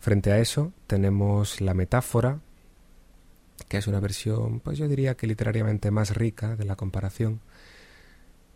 Frente 0.00 0.32
a 0.32 0.38
eso 0.38 0.72
tenemos 0.86 1.62
la 1.62 1.72
metáfora, 1.72 2.40
que 3.64 3.78
es 3.78 3.86
una 3.86 4.00
versión, 4.00 4.60
pues 4.60 4.78
yo 4.78 4.88
diría 4.88 5.16
que 5.16 5.26
literariamente 5.26 5.90
más 5.90 6.16
rica 6.16 6.56
de 6.56 6.64
la 6.64 6.76
comparación, 6.76 7.40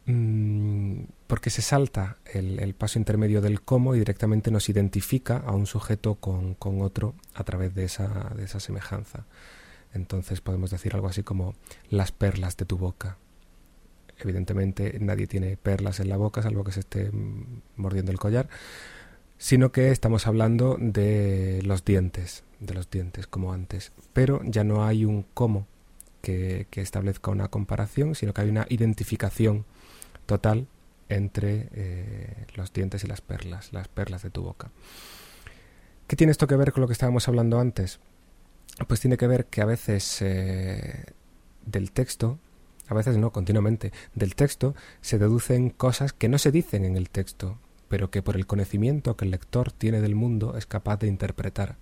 mm, 0.07 1.01
porque 1.27 1.51
se 1.51 1.63
salta 1.63 2.17
el, 2.33 2.75
paso 2.75 2.99
intermedio 2.99 3.41
del 3.41 3.61
cómo 3.63 3.95
y 3.95 3.99
directamente 3.99 4.51
nos 4.51 4.69
identifica 4.69 5.39
a 5.39 5.53
un 5.53 5.67
sujeto 5.67 6.17
con, 6.17 6.55
con 6.55 6.83
otro 6.83 7.15
a 7.35 7.45
través 7.45 7.75
de 7.75 7.85
esa, 7.85 8.33
de 8.37 8.45
esa 8.45 8.61
semejanza. 8.61 9.27
Entonces 9.95 10.41
podemos 10.41 10.71
decir 10.71 10.95
algo 10.95 11.09
así 11.09 11.23
como 11.23 11.55
las 11.91 12.13
perlas 12.13 12.57
de 12.57 12.67
tu 12.67 12.77
boca. 12.77 13.17
Evidentemente 14.19 14.99
nadie 15.01 15.27
tiene 15.27 15.57
perlas 15.57 16.01
en 16.01 16.09
la 16.09 16.17
boca, 16.17 16.43
salvo 16.43 16.65
que 16.65 16.73
se 16.73 16.81
esté 16.81 17.11
mm, 17.11 17.63
mordiendo 17.77 18.13
el 18.13 18.19
collar, 18.19 18.49
sino 19.39 19.73
que 19.73 19.91
estamos 19.91 20.27
hablando 20.27 20.77
de 20.81 21.61
los 21.65 21.85
dientes, 21.85 22.45
de 22.61 22.75
los 22.75 22.91
dientes 22.91 23.27
como 23.27 23.53
antes, 23.53 23.93
pero 24.13 24.41
ya 24.45 24.65
no 24.65 24.85
hay 24.85 25.05
un 25.05 25.25
cómo 25.35 25.67
que, 26.23 26.67
establezca 26.73 27.31
una 27.31 27.49
comparación, 27.49 28.15
sino 28.15 28.35
que 28.35 28.41
hay 28.41 28.49
una 28.51 28.67
identificación 28.69 29.65
total 30.27 30.67
entre 31.09 31.69
eh, 31.73 32.47
los 32.57 32.73
dientes 32.73 33.05
y 33.05 33.07
las 33.07 33.21
perlas, 33.21 33.73
las 33.73 33.87
perlas 33.89 34.23
de 34.23 34.31
tu 34.31 34.43
boca. 34.43 34.71
¿Qué 36.09 36.17
tiene 36.17 36.33
esto 36.33 36.47
que 36.47 36.57
ver 36.57 36.73
con 36.73 36.81
lo 36.81 36.89
que 36.89 36.93
estábamos 36.93 37.29
hablando 37.29 37.61
antes? 37.61 38.01
Pues 38.89 39.01
tiene 39.01 39.17
que 39.17 39.27
ver 39.27 39.47
que 39.47 39.63
a 39.63 39.67
veces 39.67 40.21
eh, 40.21 41.05
del 41.65 41.93
texto, 41.93 42.39
a 42.89 42.95
veces 42.95 43.17
no, 43.19 43.31
continuamente, 43.31 43.93
del 44.15 44.35
texto 44.35 44.75
se 45.01 45.19
deducen 45.19 45.71
cosas 45.71 46.13
que 46.13 46.29
no 46.29 46.39
se 46.39 46.51
dicen 46.51 46.85
en 46.85 46.97
el 46.97 47.09
texto, 47.09 47.59
pero 47.89 48.11
que 48.11 48.23
por 48.23 48.37
el 48.37 48.47
conocimiento 48.47 49.17
que 49.17 49.25
el 49.25 49.31
lector 49.31 49.71
tiene 49.71 50.01
del 50.01 50.17
mundo 50.17 50.57
es 50.57 50.67
capaz 50.67 50.99
de 50.99 51.07
interpretar. 51.07 51.77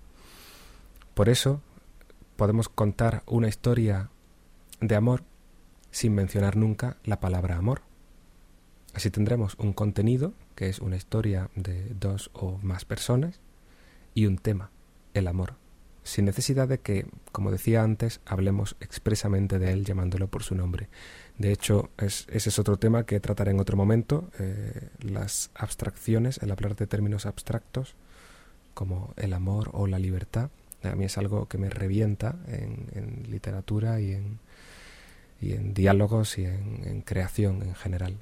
Por 1.14 1.28
eso 1.28 1.62
podemos 2.36 2.68
contar 2.68 3.22
una 3.26 3.48
historia 3.48 4.10
de 4.80 4.96
amor 4.96 5.22
sin 5.90 6.14
mencionar 6.14 6.56
nunca 6.56 6.96
la 7.04 7.20
palabra 7.20 7.56
amor. 7.56 7.82
Así 8.94 9.10
tendremos 9.10 9.54
un 9.58 9.72
contenido, 9.72 10.34
que 10.54 10.68
es 10.68 10.80
una 10.80 10.96
historia 10.96 11.50
de 11.54 11.94
dos 11.94 12.30
o 12.32 12.58
más 12.62 12.84
personas, 12.84 13.40
y 14.14 14.26
un 14.26 14.38
tema, 14.38 14.70
el 15.14 15.26
amor, 15.26 15.54
sin 16.04 16.24
necesidad 16.24 16.68
de 16.68 16.78
que, 16.78 17.06
como 17.32 17.50
decía 17.50 17.82
antes, 17.82 18.20
hablemos 18.26 18.76
expresamente 18.80 19.58
de 19.58 19.72
él 19.72 19.84
llamándolo 19.84 20.28
por 20.28 20.42
su 20.42 20.54
nombre. 20.54 20.88
De 21.38 21.50
hecho, 21.50 21.90
ese 21.98 22.26
es 22.30 22.58
otro 22.58 22.76
tema 22.76 23.06
que 23.06 23.18
trataré 23.20 23.52
en 23.52 23.60
otro 23.60 23.76
momento, 23.76 24.30
eh, 24.38 24.90
las 25.00 25.50
abstracciones, 25.54 26.38
el 26.38 26.50
hablar 26.50 26.76
de 26.76 26.86
términos 26.86 27.26
abstractos 27.26 27.94
como 28.74 29.14
el 29.16 29.32
amor 29.32 29.70
o 29.72 29.86
la 29.86 29.98
libertad. 29.98 30.50
A 30.84 30.94
mí 30.94 31.04
es 31.04 31.18
algo 31.18 31.46
que 31.46 31.58
me 31.58 31.70
revienta 31.70 32.36
en, 32.46 33.24
literatura 33.28 34.00
y 34.00 34.12
en, 34.12 34.38
y 35.40 35.52
en 35.52 35.74
diálogos 35.74 36.38
y 36.38 36.44
en, 36.44 37.02
creación 37.02 37.62
en 37.62 37.74
general. 37.74 38.16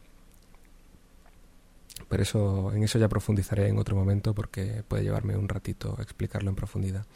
Pero 2.09 2.23
eso, 2.23 2.73
en 2.73 2.83
eso 2.83 2.99
ya 2.99 3.09
profundizaré 3.09 3.69
en 3.69 3.79
otro 3.79 3.97
momento 3.97 4.35
porque 4.35 4.83
puede 4.87 5.03
llevarme 5.03 5.37
un 5.37 5.49
ratito 5.49 5.97
explicarlo 6.01 6.51
en 6.51 6.57
profundidad. 6.57 7.07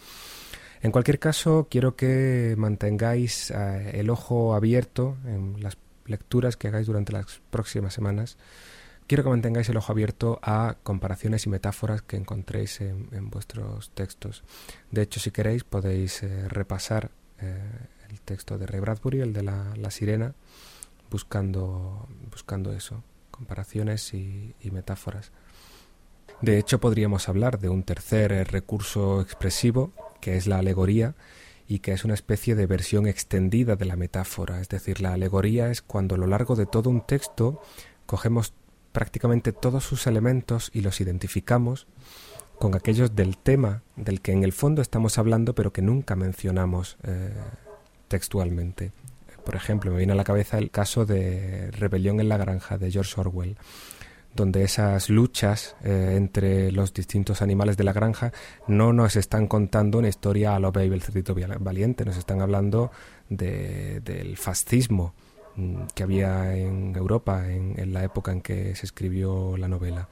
En 0.82 0.92
cualquier 0.92 1.18
caso, 1.18 1.68
quiero 1.70 1.96
que 1.96 2.54
mantengáis 2.56 3.50
eh, 3.50 3.92
el 3.94 4.10
ojo 4.10 4.54
abierto 4.54 5.16
en 5.26 5.62
las 5.62 5.76
lecturas 6.06 6.56
que 6.56 6.68
hagáis 6.68 6.86
durante 6.86 7.12
las 7.12 7.40
próximas 7.50 7.94
semanas, 7.94 8.36
quiero 9.06 9.22
que 9.22 9.30
mantengáis 9.30 9.68
el 9.68 9.76
ojo 9.76 9.92
abierto 9.92 10.38
a 10.42 10.76
comparaciones 10.82 11.46
y 11.46 11.48
metáforas 11.48 12.02
que 12.02 12.16
encontréis 12.16 12.80
en, 12.80 13.30
vuestros 13.30 13.90
textos. 13.90 14.44
De 14.90 15.02
hecho, 15.02 15.20
si 15.20 15.30
queréis, 15.30 15.64
podéis 15.64 16.22
eh, 16.22 16.48
repasar 16.48 17.10
eh, 17.40 17.58
el 18.10 18.20
texto 18.20 18.58
de 18.58 18.66
Ray 18.66 18.80
Bradbury, 18.80 19.20
el 19.20 19.32
de 19.32 19.42
la, 19.42 19.90
sirena, 19.90 20.34
buscando, 21.10 22.08
buscando 22.30 22.72
eso, 22.72 23.02
comparaciones 23.30 24.12
y, 24.14 24.54
metáforas. 24.72 25.30
De 26.42 26.58
hecho, 26.58 26.80
podríamos 26.80 27.28
hablar 27.28 27.58
de 27.58 27.68
un 27.68 27.82
tercer 27.82 28.32
eh, 28.32 28.44
recurso 28.44 29.20
expresivo, 29.20 29.92
que 30.20 30.36
es 30.36 30.46
la 30.46 30.58
alegoría, 30.58 31.14
y 31.68 31.80
que 31.80 31.92
es 31.92 32.04
una 32.04 32.14
especie 32.14 32.54
de 32.54 32.66
versión 32.66 33.06
extendida 33.06 33.74
de 33.74 33.86
la 33.86 33.96
metáfora. 33.96 34.60
Es 34.60 34.68
decir, 34.68 35.00
la 35.00 35.14
alegoría 35.14 35.70
es 35.70 35.82
cuando 35.82 36.14
a 36.14 36.18
lo 36.18 36.26
largo 36.26 36.54
de 36.54 36.66
todo 36.66 36.90
un 36.90 37.00
texto 37.00 37.60
cogemos 38.06 38.52
prácticamente 38.96 39.52
todos 39.52 39.84
sus 39.84 40.06
elementos 40.06 40.70
y 40.72 40.80
los 40.80 41.02
identificamos 41.02 41.86
con 42.58 42.74
aquellos 42.74 43.14
del 43.14 43.36
tema 43.36 43.82
del 43.94 44.22
que 44.22 44.32
en 44.32 44.42
el 44.42 44.54
fondo 44.54 44.80
estamos 44.80 45.18
hablando 45.18 45.54
pero 45.54 45.70
que 45.70 45.82
nunca 45.82 46.16
mencionamos 46.16 46.96
eh, 47.02 47.34
textualmente. 48.08 48.92
Por 49.44 49.54
ejemplo, 49.54 49.90
me 49.90 49.98
viene 49.98 50.14
a 50.14 50.16
la 50.16 50.24
cabeza 50.24 50.56
el 50.56 50.70
caso 50.70 51.04
de 51.04 51.70
Rebelión 51.72 52.20
en 52.20 52.30
la 52.30 52.38
Granja 52.38 52.78
de 52.78 52.90
George 52.90 53.20
Orwell, 53.20 53.58
donde 54.34 54.62
esas 54.62 55.10
luchas 55.10 55.76
eh, 55.84 56.14
entre 56.16 56.72
los 56.72 56.94
distintos 56.94 57.42
animales 57.42 57.76
de 57.76 57.84
la 57.84 57.92
granja 57.92 58.32
no 58.66 58.94
nos 58.94 59.16
están 59.16 59.46
contando 59.46 59.98
una 59.98 60.08
historia 60.08 60.56
a 60.56 60.58
lo 60.58 60.72
Baby 60.72 60.94
el 60.94 61.02
cerdito 61.02 61.36
valiente, 61.60 62.06
nos 62.06 62.16
están 62.16 62.40
hablando 62.40 62.90
del 63.28 64.38
fascismo, 64.38 65.12
que 65.94 66.02
había 66.02 66.56
en 66.56 66.94
Europa 66.96 67.50
en, 67.50 67.92
la 67.92 68.04
época 68.04 68.32
en 68.32 68.40
que 68.40 68.74
se 68.74 68.86
escribió 68.86 69.56
la 69.56 69.68
novela. 69.68 70.08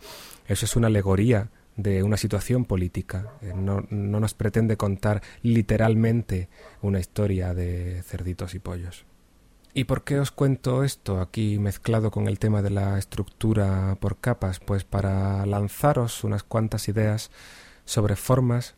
Eso 0.47 0.65
es 0.65 0.77
una 0.77 0.87
alegoría 0.89 1.51
de 1.77 2.03
una 2.03 2.17
situación 2.17 2.65
política. 2.65 3.33
Eh, 3.43 3.53
no, 3.55 3.85
no, 3.91 4.21
nos 4.21 4.35
pretende 4.35 4.77
contar 4.77 5.23
literalmente 5.43 6.49
una 6.83 7.01
historia 7.01 7.53
de 7.53 8.03
cerditos 8.03 8.55
y 8.55 8.59
pollos. 8.59 9.05
¿Y 9.77 9.85
por 9.85 10.05
qué 10.05 10.21
os 10.21 10.31
cuento 10.31 10.85
esto 10.85 11.21
aquí 11.21 11.59
mezclado 11.59 12.13
con 12.13 12.29
el 12.29 12.39
tema 12.39 12.63
de 12.63 12.71
la 12.71 12.97
estructura 12.97 13.97
por 14.01 14.19
capas? 14.19 14.61
Pues 14.61 14.85
para 14.85 15.45
lanzaros 15.47 16.23
unas 16.23 16.45
cuantas 16.45 16.89
ideas 16.89 17.33
sobre 17.85 18.15
formas 18.15 18.77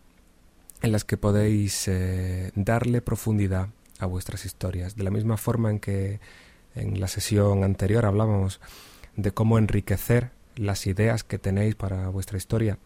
en 0.81 0.93
las 0.93 1.05
que 1.05 1.19
podéis 1.19 1.87
eh, 1.89 2.51
darle 2.55 3.03
profundidad 3.03 3.69
a 3.99 4.07
vuestras 4.07 4.47
historias. 4.47 4.97
De 4.97 5.05
la 5.05 5.11
misma 5.11 5.37
forma 5.37 5.71
en 5.71 5.81
que 5.81 6.21
en 6.77 7.01
la 7.01 7.09
sesión 7.09 7.65
anterior 7.65 8.07
hablábamos 8.07 8.61
de 9.17 9.33
cómo 9.33 9.59
enriquecer 9.59 10.31
las 10.55 10.87
ideas 10.87 11.25
que 11.25 11.39
tenéis 11.39 11.75
para 11.75 12.09
vuestra 12.09 12.39
historia, 12.39 12.79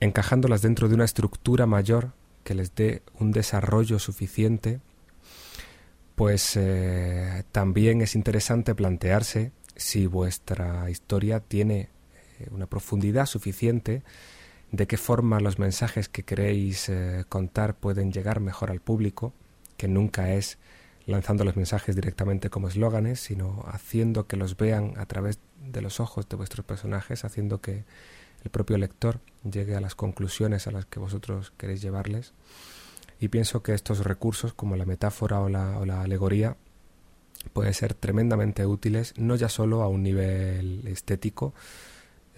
encajándolas 0.00 0.62
dentro 0.62 0.88
de 0.88 0.94
una 0.94 1.04
estructura 1.04 1.66
mayor 1.66 2.12
que 2.44 2.54
les 2.54 2.74
dé 2.74 3.02
un 3.18 3.32
desarrollo 3.32 3.98
suficiente, 3.98 4.80
pues 6.14 6.56
eh, 6.56 7.44
también 7.52 8.02
es 8.02 8.14
interesante 8.14 8.74
plantearse 8.74 9.52
si 9.76 10.06
vuestra 10.06 10.90
historia 10.90 11.40
tiene 11.40 11.88
eh, 12.38 12.48
una 12.50 12.66
profundidad 12.66 13.26
suficiente, 13.26 14.02
de 14.70 14.86
qué 14.86 14.96
forma 14.96 15.40
los 15.40 15.58
mensajes 15.58 16.08
que 16.08 16.22
queréis 16.22 16.88
eh, 16.88 17.24
contar 17.28 17.74
pueden 17.74 18.12
llegar 18.12 18.40
mejor 18.40 18.70
al 18.70 18.80
público, 18.80 19.32
que 19.76 19.88
nunca 19.88 20.32
es 20.32 20.58
lanzando 21.06 21.44
los 21.44 21.56
mensajes 21.56 21.94
directamente 21.96 22.50
como 22.50 22.68
eslóganes, 22.68 23.20
sino 23.20 23.64
haciendo 23.66 24.26
que 24.26 24.36
los 24.36 24.56
vean 24.56 24.94
a 24.96 25.06
través 25.06 25.38
de 25.60 25.82
los 25.82 26.00
ojos 26.00 26.28
de 26.28 26.36
vuestros 26.36 26.64
personajes, 26.64 27.24
haciendo 27.24 27.60
que 27.60 27.84
el 28.44 28.50
propio 28.50 28.78
lector 28.78 29.20
llegue 29.48 29.76
a 29.76 29.80
las 29.80 29.94
conclusiones 29.94 30.66
a 30.66 30.72
las 30.72 30.86
que 30.86 30.98
vosotros 30.98 31.52
queréis 31.56 31.82
llevarles. 31.82 32.32
Y 33.20 33.28
pienso 33.28 33.62
que 33.62 33.74
estos 33.74 34.04
recursos, 34.04 34.52
como 34.52 34.76
la 34.76 34.84
metáfora 34.84 35.40
o 35.40 35.48
la, 35.48 35.78
o 35.78 35.86
la 35.86 36.02
alegoría, 36.02 36.56
pueden 37.52 37.74
ser 37.74 37.94
tremendamente 37.94 38.66
útiles, 38.66 39.14
no 39.16 39.36
ya 39.36 39.48
solo 39.48 39.82
a 39.82 39.88
un 39.88 40.02
nivel 40.02 40.86
estético, 40.86 41.54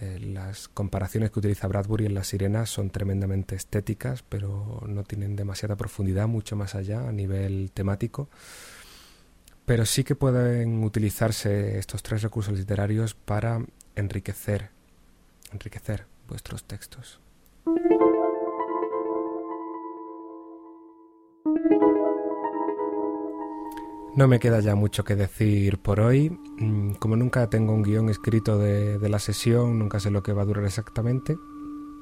eh, 0.05 0.19
las 0.21 0.69
comparaciones 0.69 1.31
que 1.31 1.39
utiliza 1.39 1.67
Bradbury 1.67 2.07
en 2.07 2.15
Las 2.15 2.29
Sirenas 2.29 2.69
son 2.69 2.91
tremendamente 2.91 3.57
estéticas, 3.57 4.23
pero 4.23 4.83
no 4.87 5.03
tienen 5.05 5.37
demasiada 5.37 5.77
profundidad, 5.77 6.29
mucho 6.29 6.57
más 6.57 6.75
allá 6.75 7.09
a 7.09 7.13
nivel 7.13 7.71
temático. 7.73 8.29
Pero 9.65 9.87
sí 9.87 10.05
que 10.05 10.15
pueden 10.15 10.85
utilizarse 10.85 11.79
estos 11.79 12.03
tres 12.03 12.23
recursos 12.23 12.59
literarios 12.59 13.15
para 13.15 13.65
enriquecer, 13.97 14.71
enriquecer 15.53 16.07
vuestros 16.29 16.65
textos. 16.65 17.21
No 24.17 24.29
me 24.29 24.39
queda 24.39 24.61
ya 24.61 24.77
mucho 24.77 25.03
que 25.03 25.17
decir 25.17 25.79
por 25.79 25.99
hoy. 25.99 26.39
Mm, 26.59 26.93
como 27.01 27.17
nunca 27.17 27.51
tengo 27.51 27.73
un 27.73 27.83
guion 27.83 28.09
escrito 28.09 28.59
de, 28.59 29.09
la 29.09 29.19
sesión, 29.19 29.77
nunca 29.77 29.99
sé 29.99 30.13
lo 30.13 30.23
que 30.23 30.33
va 30.33 30.43
a 30.43 30.45
durar 30.45 30.65
exactamente, 30.65 31.37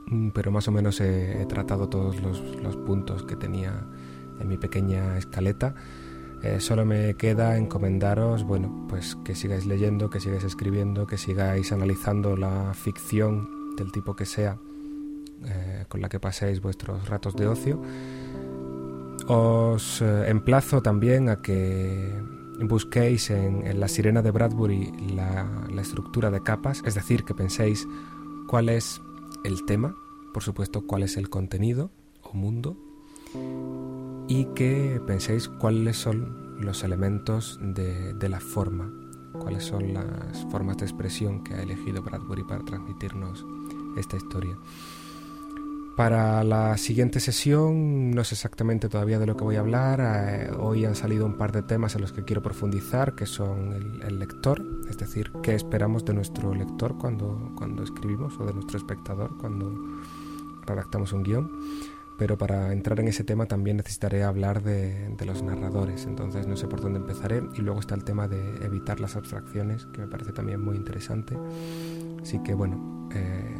mm, 0.08 0.28
pero 0.30 0.50
más 0.50 0.68
o 0.68 0.72
menos 0.72 1.00
he, 1.00 1.46
tratado 1.48 1.88
todos 1.88 2.20
los, 2.20 2.76
puntos 2.84 3.22
que 3.22 3.34
tenía 3.34 3.86
en 4.38 4.46
mi 4.46 4.58
pequeña 4.58 5.16
escaleta. 5.16 5.74
Eh, 6.42 6.60
solo 6.60 6.84
me 6.84 7.14
queda 7.14 7.56
encomendaros, 7.56 8.44
bueno, 8.44 8.86
pues 8.90 9.16
que 9.24 9.34
sigáis 9.34 9.64
leyendo, 9.64 10.10
que 10.10 10.20
sigáis 10.20 10.44
escribiendo, 10.44 11.06
que 11.06 11.16
sigáis 11.16 11.72
analizando 11.72 12.36
la 12.36 12.74
ficción 12.74 13.48
del 13.76 13.90
tipo 13.90 14.14
que 14.14 14.26
sea 14.26 14.58
eh, 15.46 15.86
con 15.88 16.02
la 16.02 16.10
que 16.10 16.20
paséis 16.20 16.60
vuestros 16.60 17.08
ratos 17.08 17.34
de 17.36 17.46
ocio 17.46 17.80
os 19.32 20.02
eh, 20.02 20.28
emplazo 20.28 20.82
también 20.82 21.30
a 21.30 21.40
que 21.40 22.22
busquéis 22.60 23.30
en, 23.30 23.80
la 23.80 23.88
sirena 23.88 24.20
de 24.20 24.30
Bradbury 24.30 24.92
la, 25.14 25.48
estructura 25.80 26.30
de 26.30 26.42
capas, 26.42 26.82
es 26.84 26.94
decir, 26.94 27.24
que 27.24 27.34
penséis 27.34 27.88
cuál 28.46 28.68
es 28.68 29.00
el 29.44 29.64
tema, 29.64 29.96
por 30.34 30.42
supuesto 30.42 30.86
cuál 30.86 31.02
es 31.02 31.16
el 31.16 31.30
contenido 31.30 31.90
o 32.22 32.34
mundo, 32.34 32.76
y 34.28 34.44
que 34.54 35.00
penséis 35.06 35.48
cuáles 35.48 35.96
son 35.96 36.60
los 36.60 36.84
elementos 36.84 37.58
de 37.62 38.28
la 38.28 38.38
forma, 38.38 38.92
cuáles 39.40 39.64
son 39.64 39.94
las 39.94 40.46
formas 40.50 40.76
de 40.76 40.84
expresión 40.84 41.42
que 41.42 41.54
ha 41.54 41.62
elegido 41.62 42.02
Bradbury 42.02 42.44
para 42.44 42.64
transmitirnos 42.64 43.44
esta 43.96 44.16
historia. 44.16 44.56
Para 45.96 46.42
la 46.42 46.78
siguiente 46.78 47.20
sesión, 47.20 48.12
no 48.12 48.24
sé 48.24 48.34
exactamente 48.34 48.88
todavía 48.88 49.18
de 49.18 49.26
lo 49.26 49.36
que 49.36 49.44
voy 49.44 49.56
a 49.56 49.60
hablar. 49.60 50.00
Eh, 50.00 50.50
hoy 50.58 50.86
han 50.86 50.94
salido 50.94 51.26
un 51.26 51.36
par 51.36 51.52
de 51.52 51.62
temas 51.62 51.94
en 51.94 52.00
los 52.00 52.12
que 52.12 52.24
quiero 52.24 52.42
profundizar, 52.42 53.14
que 53.14 53.26
son 53.26 54.00
el, 54.02 54.18
lector, 54.18 54.62
es 54.88 54.96
decir, 54.96 55.30
qué 55.42 55.54
esperamos 55.54 56.04
de 56.06 56.14
nuestro 56.14 56.54
lector 56.54 56.96
cuando, 56.96 57.52
cuando 57.56 57.82
escribimos 57.82 58.38
o 58.40 58.46
de 58.46 58.54
nuestro 58.54 58.78
espectador 58.78 59.36
cuando 59.36 60.00
redactamos 60.66 61.12
un 61.12 61.24
guion. 61.24 61.50
Pero 62.16 62.38
para 62.38 62.72
entrar 62.72 62.98
en 63.00 63.08
ese 63.08 63.24
tema 63.24 63.44
también 63.44 63.76
necesitaré 63.76 64.22
hablar 64.22 64.62
de, 64.62 65.14
los 65.26 65.42
narradores, 65.42 66.06
entonces 66.06 66.46
no 66.46 66.56
sé 66.56 66.68
por 66.68 66.80
dónde 66.80 67.00
empezaré. 67.00 67.42
Y 67.54 67.60
luego 67.60 67.80
está 67.80 67.94
el 67.94 68.04
tema 68.04 68.28
de 68.28 68.64
evitar 68.64 68.98
las 68.98 69.16
abstracciones, 69.16 69.86
que 69.92 70.00
me 70.00 70.06
parece 70.06 70.32
también 70.32 70.62
muy 70.62 70.76
interesante. 70.76 71.36
Así 72.22 72.38
que 72.42 72.54
bueno, 72.54 73.10
eh, 73.14 73.56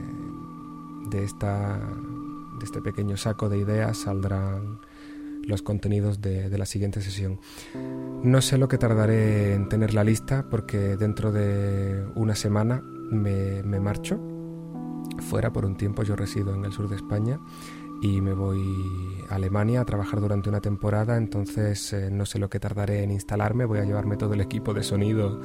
de 1.10 1.24
esta 1.24 1.78
de 2.58 2.64
este 2.64 2.80
pequeño 2.80 3.16
saco 3.16 3.48
de 3.48 3.58
ideas 3.58 3.98
saldrán 3.98 4.80
los 5.46 5.62
contenidos 5.62 6.20
de, 6.20 6.56
la 6.56 6.66
siguiente 6.66 7.00
sesión. 7.00 7.40
No 8.22 8.40
sé 8.40 8.58
lo 8.58 8.68
que 8.68 8.78
tardaré 8.78 9.54
en 9.54 9.68
tener 9.68 9.94
la 9.94 10.04
lista 10.04 10.46
porque 10.48 10.96
dentro 10.96 11.32
de 11.32 12.06
una 12.14 12.34
semana 12.34 12.82
me, 13.10 13.62
marcho 13.80 14.20
fuera 15.18 15.52
por 15.52 15.64
un 15.64 15.76
tiempo. 15.76 16.02
Yo 16.02 16.16
resido 16.16 16.54
en 16.54 16.64
el 16.64 16.72
sur 16.72 16.88
de 16.88 16.96
España 16.96 17.40
y 18.02 18.20
me 18.20 18.32
voy 18.32 18.62
a 19.28 19.36
Alemania 19.36 19.80
a 19.80 19.84
trabajar 19.84 20.20
durante 20.20 20.48
una 20.48 20.60
temporada, 20.60 21.16
entonces 21.16 21.92
eh, 21.92 22.10
no 22.10 22.26
sé 22.26 22.38
lo 22.38 22.48
que 22.50 22.58
tardaré 22.58 23.02
en 23.02 23.10
instalarme. 23.10 23.64
Voy 23.64 23.78
a 23.78 23.84
llevarme 23.84 24.16
todo 24.16 24.34
el 24.34 24.40
equipo 24.40 24.74
de 24.74 24.82
sonido 24.82 25.40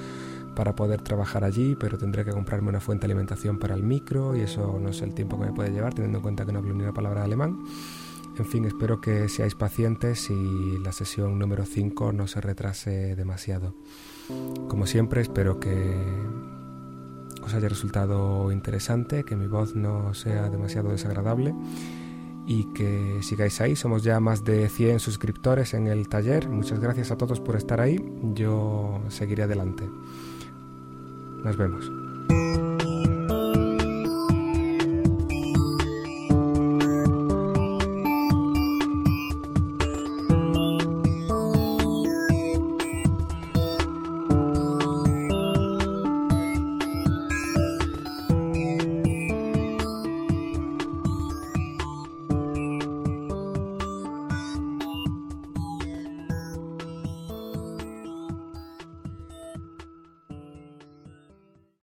para 0.58 0.76
poder 0.76 1.04
trabajar 1.04 1.43
allí, 1.43 1.78
pero 1.80 2.00
tendré 2.00 2.26
que 2.26 2.32
comprarme 2.32 2.70
una 2.70 2.80
fuente 2.80 3.06
de 3.06 3.13
alimentación 3.13 3.60
para 3.60 3.76
el 3.76 3.84
micro 3.84 4.36
y 4.36 4.39
eso 4.41 4.80
no 4.82 4.91
sé 4.91 5.06
el 5.06 5.13
tiempo 5.13 5.39
que 5.39 5.46
me 5.46 5.54
puede 5.54 5.70
llevar, 5.70 5.93
teniendo 5.93 6.17
en 6.17 6.24
cuenta 6.24 6.48
que 6.48 6.52
no 6.52 6.58
hablo 6.58 6.74
ni 6.74 6.82
una 6.82 6.96
palabra 6.96 7.20
de 7.20 7.26
alemán. 7.26 7.60
En 8.39 8.43
fin, 8.43 8.65
espero 8.65 9.00
que 9.00 9.30
seáis 9.30 9.54
pacientes 9.54 10.32
y 10.32 10.80
la 10.80 10.91
sesión 10.93 11.38
número 11.38 11.63
5 11.63 12.12
no 12.12 12.26
se 12.26 12.41
retrase 12.41 13.15
demasiado. 13.15 13.76
Como 14.67 14.88
siempre, 14.88 15.22
espero 15.22 15.60
que 15.60 15.96
os 17.43 17.54
haya 17.54 17.70
resultado 17.70 18.52
interesante, 18.52 19.24
que 19.26 19.36
mi 19.36 19.46
voz 19.46 19.76
no 19.76 20.15
sea 20.15 20.50
demasiado 20.50 20.89
desagradable 20.89 21.54
y 22.48 22.63
que 22.74 23.20
sigáis 23.22 23.62
ahí. 23.62 23.76
Somos 23.76 24.02
ya 24.02 24.20
más 24.20 24.43
de 24.43 24.70
100 24.70 25.02
suscriptores 25.02 25.76
en 25.76 25.86
el 25.86 26.10
taller. 26.10 26.50
Muchas 26.50 26.80
gracias 26.80 27.12
a 27.12 27.15
todos 27.15 27.39
por 27.39 27.56
estar 27.56 27.80
ahí. 27.80 28.04
Yo 28.34 29.02
seguiré 29.10 29.43
adelante. 29.43 29.84
Nos 31.48 31.56
vemos. 31.56 32.07